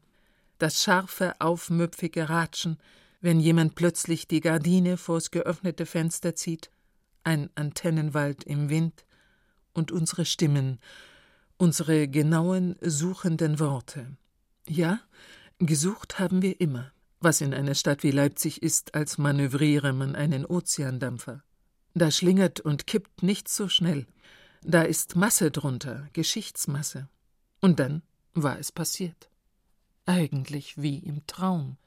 das 0.58 0.84
scharfe, 0.84 1.34
aufmüpfige 1.40 2.30
Ratschen, 2.30 2.78
wenn 3.22 3.40
jemand 3.40 3.76
plötzlich 3.76 4.28
die 4.28 4.42
Gardine 4.42 4.98
vors 4.98 5.32
geöffnete 5.32 5.86
Fenster 5.86 6.36
zieht, 6.36 6.70
ein 7.24 7.50
Antennenwald 7.56 8.44
im 8.44 8.70
Wind 8.70 9.06
und 9.74 9.92
unsere 9.92 10.26
Stimmen, 10.26 10.80
unsere 11.62 12.08
genauen, 12.08 12.76
suchenden 12.82 13.60
Worte. 13.60 14.18
Ja, 14.68 15.00
gesucht 15.60 16.18
haben 16.18 16.42
wir 16.42 16.60
immer. 16.60 16.92
Was 17.20 17.40
in 17.40 17.54
einer 17.54 17.76
Stadt 17.76 18.02
wie 18.02 18.10
Leipzig 18.10 18.64
ist, 18.64 18.96
als 18.96 19.20
manövriere 19.20 19.94
man 19.94 20.16
einen 20.16 20.44
Ozeandampfer. 20.44 21.44
Da 21.94 22.10
schlingert 22.10 22.62
und 22.62 22.88
kippt 22.88 23.22
nichts 23.22 23.56
so 23.56 23.70
schnell. 23.70 24.08
Da 24.64 24.82
ist 24.82 25.16
Masse 25.16 25.52
drunter, 25.52 26.10
Geschichtsmasse. 26.14 27.08
Und 27.60 27.80
dann 27.80 28.02
war 28.34 28.58
es 28.58 28.72
passiert. 28.72 29.30
Eigentlich 30.08 30.82
wie 30.82 30.98
im 30.98 31.28
Traum. 31.28 31.78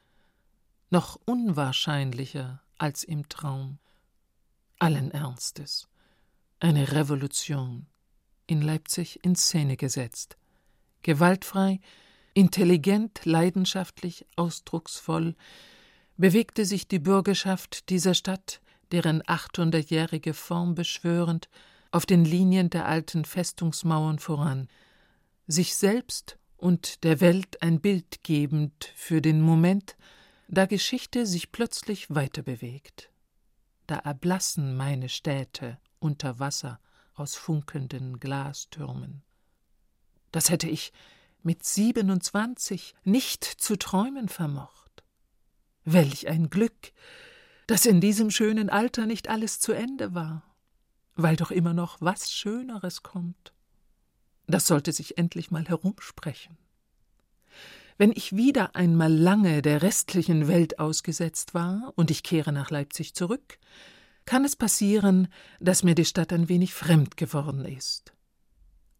Noch 0.90 1.18
unwahrscheinlicher 1.24 2.62
als 2.78 3.02
im 3.02 3.28
Traum. 3.28 3.80
Allen 4.78 5.10
Ernstes. 5.10 5.88
Eine 6.60 6.92
Revolution. 6.92 7.88
In 8.46 8.60
Leipzig 8.60 9.20
in 9.24 9.36
Szene 9.36 9.76
gesetzt. 9.76 10.36
Gewaltfrei, 11.02 11.80
intelligent, 12.34 13.24
leidenschaftlich, 13.24 14.26
ausdrucksvoll 14.36 15.34
bewegte 16.16 16.64
sich 16.64 16.86
die 16.88 16.98
Bürgerschaft 16.98 17.88
dieser 17.90 18.14
Stadt, 18.14 18.60
deren 18.92 19.22
achthundertjährige 19.26 20.34
Form 20.34 20.74
beschwörend, 20.74 21.48
auf 21.90 22.06
den 22.06 22.24
Linien 22.24 22.70
der 22.70 22.86
alten 22.86 23.24
Festungsmauern 23.24 24.18
voran, 24.18 24.68
sich 25.46 25.76
selbst 25.76 26.38
und 26.56 27.04
der 27.04 27.20
Welt 27.20 27.62
ein 27.62 27.80
Bild 27.80 28.24
gebend 28.24 28.92
für 28.96 29.20
den 29.20 29.40
Moment, 29.40 29.96
da 30.48 30.66
Geschichte 30.66 31.26
sich 31.26 31.52
plötzlich 31.52 32.10
weiterbewegt. 32.10 33.10
Da 33.86 33.96
erblassen 33.96 34.76
meine 34.76 35.08
Städte 35.08 35.78
unter 35.98 36.38
Wasser 36.38 36.80
aus 37.14 37.34
funkelnden 37.34 38.20
Glastürmen. 38.20 39.22
Das 40.32 40.50
hätte 40.50 40.68
ich 40.68 40.92
mit 41.42 41.64
siebenundzwanzig 41.64 42.94
nicht 43.04 43.44
zu 43.44 43.76
träumen 43.76 44.28
vermocht. 44.28 45.04
Welch 45.84 46.28
ein 46.28 46.50
Glück, 46.50 46.92
dass 47.66 47.86
in 47.86 48.00
diesem 48.00 48.30
schönen 48.30 48.70
Alter 48.70 49.06
nicht 49.06 49.28
alles 49.28 49.60
zu 49.60 49.72
Ende 49.72 50.14
war 50.14 50.54
weil 51.16 51.36
doch 51.36 51.50
immer 51.50 51.74
noch 51.74 52.00
was 52.00 52.32
Schöneres 52.32 53.02
kommt. 53.02 53.52
Das 54.46 54.66
sollte 54.66 54.92
sich 54.92 55.16
endlich 55.16 55.50
mal 55.50 55.66
herumsprechen. 55.66 56.58
Wenn 57.96 58.10
ich 58.10 58.34
wieder 58.34 58.74
einmal 58.74 59.12
lange 59.12 59.62
der 59.62 59.82
restlichen 59.82 60.48
Welt 60.48 60.78
ausgesetzt 60.80 61.54
war 61.54 61.92
und 61.94 62.10
ich 62.10 62.24
kehre 62.24 62.52
nach 62.52 62.70
Leipzig 62.70 63.14
zurück, 63.14 63.58
kann 64.24 64.44
es 64.44 64.56
passieren, 64.56 65.28
dass 65.60 65.82
mir 65.82 65.94
die 65.94 66.04
Stadt 66.04 66.32
ein 66.32 66.48
wenig 66.48 66.74
fremd 66.74 67.16
geworden 67.16 67.64
ist. 67.64 68.12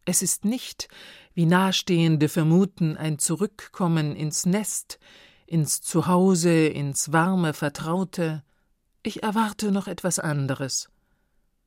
Es 0.05 0.21
ist 0.21 0.45
nicht, 0.45 0.87
wie 1.33 1.45
Nahestehende 1.45 2.29
vermuten, 2.29 2.95
ein 2.95 3.17
Zurückkommen 3.17 4.15
ins 4.15 4.45
Nest, 4.45 4.99
ins 5.47 5.81
Zuhause, 5.81 6.67
ins 6.67 7.11
warme, 7.11 7.53
Vertraute. 7.53 8.43
Ich 9.01 9.23
erwarte 9.23 9.71
noch 9.71 9.87
etwas 9.87 10.19
anderes. 10.19 10.89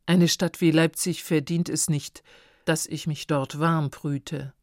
Eine 0.06 0.28
Stadt 0.28 0.60
wie 0.60 0.70
Leipzig 0.70 1.24
verdient 1.24 1.68
es 1.68 1.90
nicht, 1.90 2.22
dass 2.64 2.86
ich 2.86 3.06
mich 3.06 3.26
dort 3.26 3.58
warm 3.58 3.90
brüte. 3.90 4.54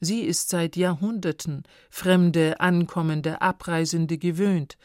Sie 0.00 0.22
ist 0.22 0.48
seit 0.48 0.76
Jahrhunderten 0.76 1.64
Fremde, 1.90 2.60
Ankommende, 2.60 3.42
Abreisende 3.42 4.16
gewöhnt. 4.18 4.78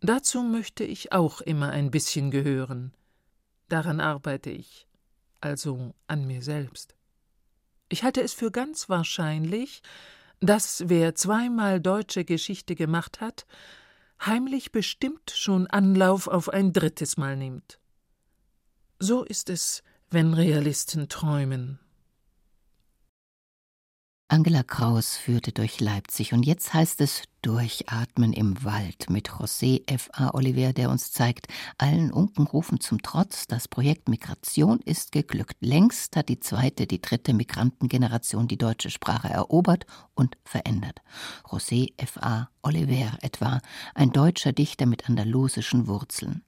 Dazu 0.00 0.42
möchte 0.42 0.84
ich 0.84 1.12
auch 1.12 1.40
immer 1.40 1.70
ein 1.70 1.90
bisschen 1.90 2.30
gehören. 2.30 2.92
Daran 3.68 4.00
arbeite 4.00 4.50
ich, 4.50 4.86
also 5.40 5.94
an 6.06 6.26
mir 6.26 6.42
selbst. 6.42 6.94
Ich 7.88 8.04
halte 8.04 8.22
es 8.22 8.32
für 8.32 8.50
ganz 8.50 8.88
wahrscheinlich, 8.88 9.82
dass 10.40 10.84
wer 10.86 11.14
zweimal 11.14 11.80
deutsche 11.80 12.24
Geschichte 12.24 12.76
gemacht 12.76 13.20
hat, 13.20 13.46
heimlich 14.24 14.72
bestimmt 14.72 15.32
schon 15.34 15.66
Anlauf 15.66 16.28
auf 16.28 16.48
ein 16.48 16.72
drittes 16.72 17.16
Mal 17.16 17.36
nimmt. 17.36 17.78
So 19.00 19.24
ist 19.24 19.50
es, 19.50 19.82
wenn 20.10 20.34
Realisten 20.34 21.08
träumen. 21.08 21.78
Angela 24.28 24.62
Kraus 24.62 25.16
führte 25.16 25.52
durch 25.52 25.80
Leipzig 25.80 26.32
und 26.34 26.44
jetzt 26.44 26.74
heißt 26.74 27.00
es 27.00 27.22
Durchatmen 27.42 28.32
im 28.32 28.64
Wald 28.64 29.10
mit 29.10 29.30
José 29.30 29.82
F. 29.86 30.10
A. 30.12 30.34
Oliver, 30.34 30.72
der 30.72 30.90
uns 30.90 31.12
zeigt, 31.12 31.46
allen 31.78 32.10
Unkenrufen 32.10 32.80
zum 32.80 33.00
Trotz, 33.00 33.46
das 33.46 33.68
Projekt 33.68 34.08
Migration 34.08 34.80
ist 34.80 35.12
geglückt. 35.12 35.56
Längst 35.60 36.16
hat 36.16 36.28
die 36.28 36.40
zweite, 36.40 36.88
die 36.88 37.00
dritte 37.00 37.34
Migrantengeneration 37.34 38.48
die 38.48 38.58
deutsche 38.58 38.90
Sprache 38.90 39.28
erobert 39.28 39.86
und 40.14 40.36
verändert. 40.44 41.00
José 41.44 41.92
F. 41.96 42.18
A. 42.18 42.48
Oliver 42.62 43.16
etwa, 43.20 43.60
ein 43.94 44.10
deutscher 44.10 44.52
Dichter 44.52 44.86
mit 44.86 45.08
andalusischen 45.08 45.86
Wurzeln. 45.86 46.42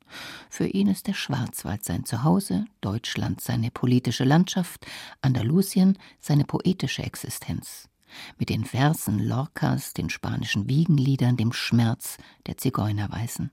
Für 0.48 0.66
ihn 0.66 0.88
ist 0.88 1.06
der 1.06 1.14
Schwarzwald 1.14 1.84
sein 1.84 2.04
Zuhause, 2.04 2.64
Deutschland 2.80 3.40
seine 3.40 3.70
politische 3.70 4.24
Landschaft, 4.24 4.86
Andalusien 5.22 5.98
seine 6.18 6.44
poetische 6.44 7.04
Existenz 7.04 7.89
mit 8.38 8.48
den 8.48 8.64
Versen 8.64 9.18
Lorcas, 9.18 9.92
den 9.92 10.10
spanischen 10.10 10.68
Wiegenliedern, 10.68 11.36
dem 11.36 11.52
Schmerz 11.52 12.16
der 12.46 12.56
Zigeunerweißen. 12.56 13.50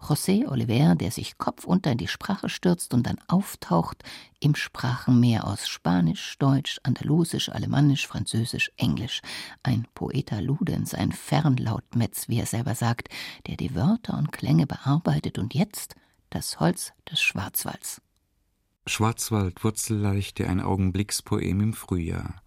José 0.00 0.46
Oliver, 0.48 0.94
der 0.94 1.10
sich 1.10 1.38
kopfunter 1.38 1.92
in 1.92 1.98
die 1.98 2.08
Sprache 2.08 2.48
stürzt 2.48 2.92
und 2.94 3.06
dann 3.06 3.18
auftaucht 3.28 4.02
im 4.40 4.54
Sprachenmeer 4.54 5.46
aus 5.46 5.68
Spanisch, 5.68 6.36
Deutsch, 6.38 6.80
Andalusisch, 6.82 7.48
Alemannisch, 7.50 8.06
Französisch, 8.06 8.72
Englisch. 8.76 9.22
Ein 9.62 9.86
Poeta 9.94 10.40
Ludens, 10.40 10.94
ein 10.94 11.12
Fernlautmetz, 11.12 12.28
wie 12.28 12.40
er 12.40 12.46
selber 12.46 12.74
sagt, 12.74 13.08
der 13.46 13.56
die 13.56 13.74
Wörter 13.74 14.18
und 14.18 14.32
Klänge 14.32 14.66
bearbeitet 14.66 15.38
und 15.38 15.54
jetzt 15.54 15.94
das 16.30 16.60
Holz 16.60 16.92
des 17.10 17.20
Schwarzwalds. 17.20 18.00
Schwarzwald, 18.86 19.62
Wurzelleichte, 19.62 20.48
ein 20.48 20.60
Augenblickspoem 20.60 21.60
im 21.60 21.72
Frühjahr. 21.74 22.42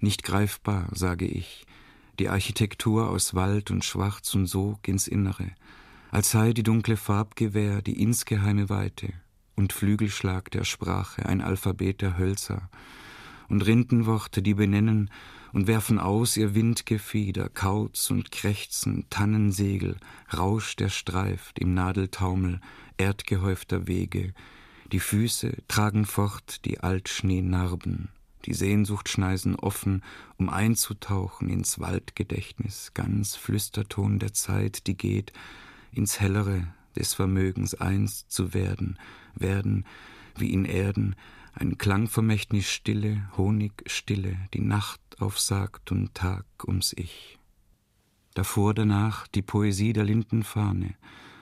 Nicht 0.00 0.22
greifbar, 0.22 0.88
sage 0.92 1.26
ich, 1.26 1.66
die 2.18 2.28
Architektur 2.28 3.08
aus 3.08 3.34
Wald 3.34 3.70
und 3.70 3.84
Schwarz 3.84 4.34
und 4.34 4.46
Sog 4.46 4.86
ins 4.86 5.08
Innere, 5.08 5.50
als 6.10 6.30
sei 6.30 6.52
die 6.52 6.62
dunkle 6.62 6.96
Farbgewehr 6.96 7.82
die 7.82 8.00
insgeheime 8.00 8.68
Weite 8.68 9.12
und 9.56 9.72
Flügelschlag 9.72 10.50
der 10.52 10.64
Sprache 10.64 11.26
ein 11.26 11.40
Alphabet 11.40 12.00
der 12.00 12.16
Hölzer. 12.16 12.70
Und 13.48 13.66
Rindenworte, 13.66 14.40
die 14.40 14.54
benennen, 14.54 15.10
und 15.52 15.66
werfen 15.66 15.98
aus 15.98 16.36
ihr 16.36 16.54
Windgefieder, 16.54 17.48
Kauz 17.48 18.10
und 18.10 18.30
Krächzen, 18.30 19.06
Tannensegel, 19.10 19.96
Rausch, 20.36 20.76
der 20.76 20.90
streift 20.90 21.58
im 21.58 21.74
Nadeltaumel 21.74 22.60
erdgehäufter 22.98 23.86
Wege, 23.88 24.34
die 24.92 25.00
Füße 25.00 25.56
tragen 25.66 26.04
fort 26.04 26.64
die 26.64 26.80
Altschneenarben, 26.80 28.10
die 28.44 28.54
Sehnsuchtschneisen 28.54 29.56
offen, 29.56 30.02
um 30.36 30.48
einzutauchen 30.48 31.48
ins 31.48 31.78
Waldgedächtnis, 31.78 32.92
ganz 32.94 33.36
Flüsterton 33.36 34.18
der 34.18 34.32
Zeit, 34.32 34.86
die 34.86 34.96
geht, 34.96 35.32
ins 35.92 36.20
Hellere 36.20 36.66
des 36.96 37.14
Vermögens 37.14 37.74
einst 37.74 38.30
zu 38.30 38.54
werden, 38.54 38.98
werden 39.34 39.84
wie 40.36 40.52
in 40.52 40.64
Erden, 40.64 41.16
ein 41.54 41.76
Klangvermächtnis 41.78 42.70
Stille, 42.70 43.28
Honigstille, 43.36 44.36
die 44.54 44.60
Nacht 44.60 45.00
aufsagt 45.18 45.90
und 45.90 46.14
Tag 46.14 46.44
ums 46.66 46.92
Ich. 46.96 47.38
Davor 48.34 48.74
danach 48.74 49.26
die 49.26 49.42
Poesie 49.42 49.92
der 49.92 50.04
Lindenfahne 50.04 50.94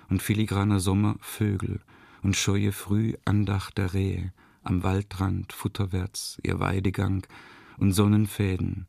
und 0.08 0.22
filigraner 0.22 0.80
Sommervögel 0.80 1.80
und 2.22 2.36
scheue 2.36 2.72
Früh 2.72 3.14
Andacht 3.26 3.76
der 3.76 3.92
Rehe, 3.92 4.32
am 4.66 4.82
Waldrand 4.82 5.52
futterwärts 5.52 6.38
ihr 6.42 6.60
Weidegang 6.60 7.26
und 7.78 7.92
Sonnenfäden. 7.92 8.86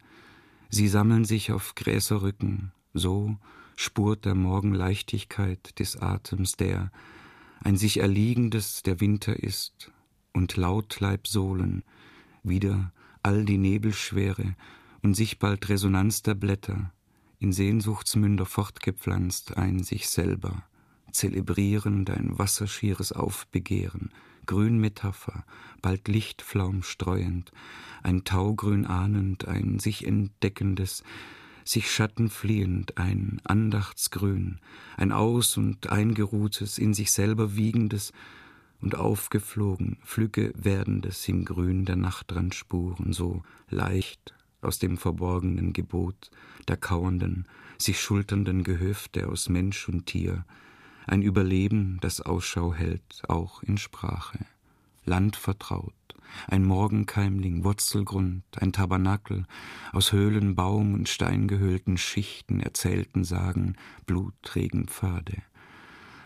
Sie 0.69 0.87
sammeln 0.87 1.25
sich 1.25 1.51
auf 1.51 1.75
Gräserrücken, 1.75 2.71
so 2.93 3.37
spurt 3.75 4.25
der 4.25 4.35
Morgen 4.35 4.73
Leichtigkeit 4.73 5.79
des 5.79 5.97
Atems, 5.97 6.53
der 6.53 6.91
ein 7.63 7.77
sich 7.77 7.99
erliegendes 7.99 8.83
der 8.83 8.99
Winter 8.99 9.37
ist, 9.41 9.91
und 10.33 10.55
Lautleibsohlen, 10.55 11.83
wieder 12.43 12.91
all 13.23 13.45
die 13.45 13.57
Nebelschwere 13.57 14.55
und 15.01 15.15
sich 15.15 15.39
bald 15.39 15.67
Resonanz 15.69 16.21
der 16.21 16.35
Blätter, 16.35 16.93
in 17.39 17.51
Sehnsuchtsmünder 17.51 18.45
fortgepflanzt 18.45 19.57
ein 19.57 19.83
sich 19.83 20.09
selber, 20.09 20.63
zelebrierend 21.11 22.09
ein 22.09 22.37
wasserschieres 22.37 23.11
Aufbegehren, 23.11 24.11
Grünmetapher, 24.47 25.45
bald 25.81 26.07
Lichtflaum 26.07 26.81
streuend, 26.81 27.51
ein 28.01 28.23
Taugrün 28.23 28.85
ahnend, 28.85 29.47
ein 29.47 29.79
sich 29.79 30.07
entdeckendes, 30.07 31.03
sich 31.63 31.91
Schatten 31.91 32.29
fliehend, 32.29 32.97
ein 32.97 33.41
Andachtsgrün, 33.43 34.59
ein 34.95 35.11
aus- 35.11 35.57
und 35.57 35.89
eingeruhtes, 35.89 36.77
in 36.79 36.93
sich 36.93 37.11
selber 37.11 37.55
wiegendes 37.55 38.13
und 38.81 38.95
aufgeflogen, 38.95 39.97
flügge 40.03 40.53
werdendes 40.55 41.27
im 41.27 41.45
Grün 41.45 41.85
der 41.85 41.95
Nachtrandspuren, 41.95 43.13
so 43.13 43.43
leicht 43.69 44.33
aus 44.61 44.79
dem 44.79 44.97
verborgenen 44.97 45.73
Gebot 45.73 46.31
der 46.67 46.77
kauernden, 46.77 47.45
sich 47.77 47.99
schulternden 48.01 48.63
Gehöfte 48.63 49.27
aus 49.27 49.49
Mensch 49.49 49.87
und 49.87 50.05
Tier, 50.07 50.45
ein 51.07 51.21
Überleben, 51.21 51.97
das 52.01 52.21
Ausschau 52.21 52.73
hält, 52.73 53.23
auch 53.27 53.63
in 53.63 53.77
Sprache. 53.77 54.39
Land 55.05 55.37
vertraut, 55.37 55.93
ein 56.47 56.65
Morgenkeimling, 56.65 57.63
Wurzelgrund, 57.63 58.43
ein 58.57 58.73
Tabernakel, 58.73 59.45
aus 59.93 60.11
Höhlen, 60.11 60.55
Baum 60.55 60.93
und 60.93 61.07
steingehöhlten 61.07 61.97
Schichten 61.97 62.59
erzählten 62.59 63.23
Sagen, 63.23 63.77
Blutregenpfade, 64.05 65.41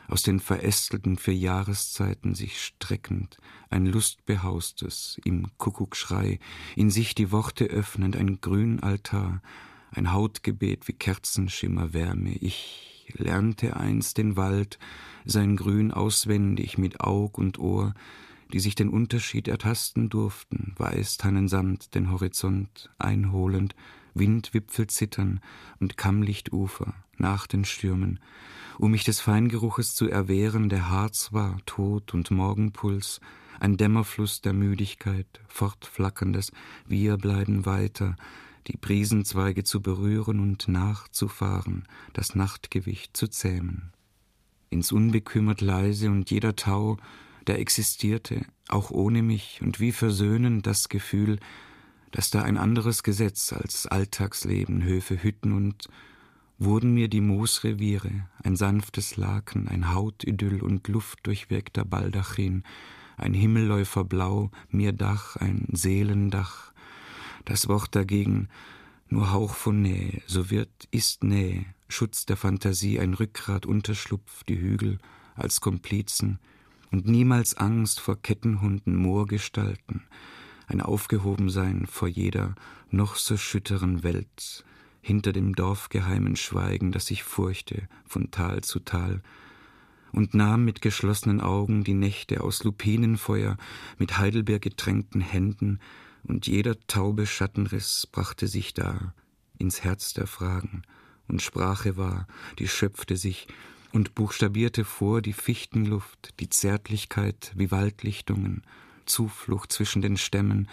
aus 0.07 0.23
den 0.23 0.39
verästelten 0.39 1.17
vier 1.17 1.35
Jahreszeiten 1.35 2.33
sich 2.33 2.59
streckend, 2.59 3.37
ein 3.69 3.85
lustbehaustes, 3.85 5.21
im 5.23 5.47
Kuckuckschrei, 5.57 6.39
in 6.75 6.89
sich 6.89 7.13
die 7.13 7.31
Worte 7.31 7.65
öffnend, 7.65 8.17
ein 8.17 8.41
Grünaltar, 8.41 9.43
ein 9.91 10.11
Hautgebet 10.11 10.87
wie 10.87 10.93
Kerzenschimmer 10.93 11.93
Wärme, 11.93 12.31
ich 12.31 12.91
lernte 13.19 13.77
einst 13.77 14.17
den 14.17 14.35
Wald, 14.35 14.79
sein 15.25 15.55
Grün 15.55 15.91
auswendig 15.91 16.77
mit 16.77 17.01
Aug 17.01 17.37
und 17.37 17.59
Ohr, 17.59 17.93
die 18.53 18.59
sich 18.59 18.75
den 18.75 18.89
Unterschied 18.89 19.47
ertasten 19.47 20.09
durften, 20.09 20.73
weiß 20.77 21.17
Tannensamt 21.17 21.95
den 21.95 22.11
Horizont 22.11 22.89
einholend, 22.97 23.75
Windwipfel 24.13 24.87
zittern 24.87 25.39
und 25.79 25.97
Kammlichtufer 25.97 26.93
nach 27.17 27.47
den 27.47 27.65
Stürmen, 27.65 28.19
um 28.77 28.91
mich 28.91 29.03
des 29.03 29.19
Feingeruches 29.21 29.95
zu 29.95 30.09
erwehren, 30.09 30.69
der 30.69 30.89
Harz 30.89 31.31
war, 31.31 31.57
Tod 31.65 32.13
und 32.13 32.31
Morgenpuls, 32.31 33.21
ein 33.59 33.77
Dämmerfluss 33.77 34.41
der 34.41 34.53
Müdigkeit, 34.53 35.39
fortflackerndes 35.47 36.51
Wir 36.87 37.17
bleiben 37.17 37.65
weiter, 37.65 38.15
die 38.67 38.77
Briesenzweige 38.77 39.63
zu 39.63 39.81
berühren 39.81 40.39
und 40.39 40.67
nachzufahren, 40.67 41.87
das 42.13 42.35
Nachtgewicht 42.35 43.15
zu 43.15 43.27
zähmen. 43.27 43.91
Ins 44.69 44.91
Unbekümmert 44.91 45.61
leise 45.61 46.09
und 46.09 46.31
jeder 46.31 46.55
Tau, 46.55 46.97
der 47.47 47.59
existierte, 47.59 48.45
auch 48.67 48.91
ohne 48.91 49.23
mich, 49.23 49.59
und 49.61 49.79
wie 49.79 49.91
versöhnend 49.91 50.65
das 50.65 50.89
Gefühl, 50.89 51.39
dass 52.11 52.29
da 52.29 52.41
ein 52.41 52.57
anderes 52.57 53.03
Gesetz 53.03 53.53
als 53.53 53.87
Alltagsleben, 53.87 54.83
Höfe, 54.83 55.23
Hütten 55.23 55.53
und 55.53 55.87
wurden 56.57 56.93
mir 56.93 57.07
die 57.07 57.21
Moosreviere, 57.21 58.27
ein 58.43 58.55
sanftes 58.55 59.17
Laken, 59.17 59.67
ein 59.67 59.93
Hautidyll 59.93 60.61
und 60.61 60.87
luftdurchwirkter 60.87 61.85
Baldachin, 61.85 62.63
ein 63.17 63.33
Himmelläufer 63.33 64.03
Blau, 64.03 64.51
mir 64.69 64.93
Dach, 64.93 65.35
ein 65.37 65.67
Seelendach, 65.71 66.71
das 67.45 67.67
Wort 67.67 67.95
dagegen 67.95 68.49
nur 69.09 69.31
Hauch 69.31 69.55
von 69.55 69.81
Nähe, 69.81 70.21
so 70.25 70.49
wird, 70.49 70.87
ist 70.91 71.23
Nähe, 71.23 71.65
Schutz 71.89 72.25
der 72.25 72.37
Fantasie, 72.37 72.99
ein 72.99 73.13
Rückgrat, 73.13 73.65
Unterschlupf, 73.65 74.45
die 74.45 74.57
Hügel 74.57 74.99
als 75.35 75.59
Komplizen. 75.59 76.39
Und 76.91 77.07
niemals 77.07 77.55
Angst 77.55 77.99
vor 77.99 78.21
Kettenhunden, 78.21 78.95
Moorgestalten, 78.95 80.03
ein 80.67 80.81
Aufgehobensein 80.81 81.87
vor 81.87 82.07
jeder 82.07 82.55
noch 82.89 83.15
so 83.15 83.35
schütteren 83.37 84.03
Welt, 84.03 84.63
hinter 85.01 85.33
dem 85.33 85.55
dorfgeheimen 85.55 86.35
Schweigen, 86.35 86.91
das 86.91 87.11
ich 87.11 87.23
furchte 87.23 87.87
von 88.05 88.31
Tal 88.31 88.61
zu 88.61 88.79
Tal, 88.79 89.21
und 90.13 90.33
nahm 90.33 90.65
mit 90.65 90.81
geschlossenen 90.81 91.41
Augen 91.41 91.83
die 91.83 91.93
Nächte 91.93 92.41
aus 92.41 92.63
Lupinenfeuer, 92.63 93.57
mit 93.97 94.17
Heidelbeer 94.17 94.59
getränkten 94.59 95.21
Händen, 95.21 95.79
und 96.23 96.47
jeder 96.47 96.79
taube 96.87 97.25
Schattenriss 97.25 98.07
brachte 98.11 98.47
sich 98.47 98.73
da 98.73 99.13
ins 99.57 99.83
Herz 99.83 100.13
der 100.13 100.27
Fragen, 100.27 100.83
und 101.27 101.41
Sprache 101.41 101.95
war, 101.95 102.27
die 102.59 102.67
schöpfte 102.67 103.15
sich 103.15 103.47
und 103.93 104.15
buchstabierte 104.15 104.83
vor 104.83 105.21
die 105.21 105.33
Fichtenluft, 105.33 106.33
die 106.39 106.49
Zärtlichkeit 106.49 107.51
wie 107.55 107.71
Waldlichtungen, 107.71 108.63
Zuflucht 109.05 109.71
zwischen 109.71 110.01
den 110.01 110.17
Stämmen, 110.17 110.67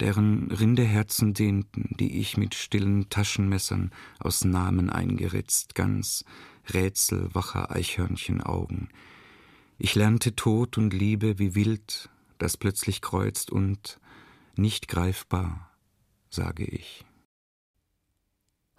deren 0.00 0.50
Rindeherzen 0.50 1.34
dehnten, 1.34 1.94
die 1.98 2.18
ich 2.18 2.36
mit 2.36 2.54
stillen 2.54 3.08
Taschenmessern 3.08 3.92
aus 4.18 4.44
Namen 4.44 4.90
eingeritzt, 4.90 5.74
ganz 5.74 6.24
rätselwacher 6.72 7.70
Eichhörnchenaugen. 7.70 8.88
Ich 9.78 9.94
lernte 9.94 10.34
Tod 10.34 10.78
und 10.78 10.92
Liebe 10.92 11.38
wie 11.38 11.54
wild, 11.54 12.08
das 12.38 12.56
plötzlich 12.56 13.00
kreuzt 13.00 13.50
und 13.50 14.00
nicht 14.58 14.88
greifbar, 14.88 15.70
sage 16.30 16.64
ich. 16.64 17.04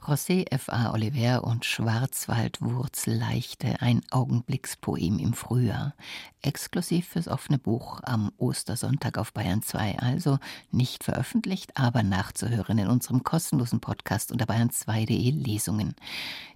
José 0.05 0.45
F. 0.51 0.67
A. 0.67 0.91
Oliver 0.91 1.45
und 1.45 1.63
Schwarzwaldwurzelleichte, 1.63 3.81
ein 3.81 4.01
Augenblickspoem 4.11 5.17
im 5.17 5.33
Frühjahr. 5.33 5.93
Exklusiv 6.41 7.07
fürs 7.07 7.29
offene 7.29 7.57
Buch 7.57 8.01
am 8.03 8.33
Ostersonntag 8.37 9.17
auf 9.17 9.31
Bayern 9.31 9.61
2. 9.61 9.99
Also 9.99 10.39
nicht 10.71 11.05
veröffentlicht, 11.05 11.77
aber 11.77 12.03
nachzuhören 12.03 12.79
in 12.79 12.87
unserem 12.87 13.23
kostenlosen 13.23 13.79
Podcast 13.79 14.33
unter 14.33 14.43
bayern2.de 14.43 15.31
Lesungen. 15.31 15.95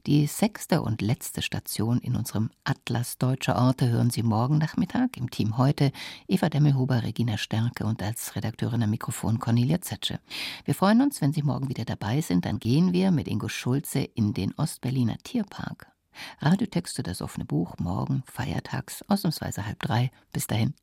Die 0.08 0.28
sechste 0.28 0.82
und 0.82 1.02
letzte 1.02 1.42
Station 1.42 2.00
in 2.00 2.16
unserem 2.16 2.50
Atlas 2.64 3.18
deutscher 3.18 3.58
Orte 3.58 3.90
hören 3.90 4.10
Sie 4.10 4.24
morgen 4.24 4.58
Nachmittag 4.58 5.18
im 5.18 5.30
Team 5.30 5.58
heute 5.58 5.92
Eva 6.28 6.50
Demmelhuber, 6.50 7.04
Regina 7.04 7.38
Stärke 7.38 7.86
und 7.86 8.02
als 8.02 8.36
Redakteurin 8.36 8.84
am 8.84 8.90
Mikrofon 8.90 9.40
Cornelia 9.40 9.82
Zetsche. 9.82 10.20
Wir 10.64 10.76
freuen 10.76 11.02
uns, 11.02 11.22
wenn 11.22 11.34
Sie 11.34 11.44
morgen 11.44 11.68
wieder 11.68 11.84
dabei 11.84 12.22
sind. 12.22 12.46
Dann 12.46 12.60
gehen 12.60 12.94
wir 12.94 13.12
mit 13.12 13.28
Ingo 13.38 13.50
Schulze 13.50 14.00
in 14.00 14.34
den 14.34 14.52
Ostberliner 14.56 15.20
Tierpark. 15.20 15.92
Radiotexte 16.40 17.04
das 17.04 17.22
offene 17.22 17.46
Buch 17.46 17.78
morgen, 17.78 18.24
feiertags, 18.26 19.04
ausnahmsweise 19.08 19.64
halb 19.64 19.80
drei. 19.80 20.10
Bis 20.34 20.48
dahin. 20.48 20.74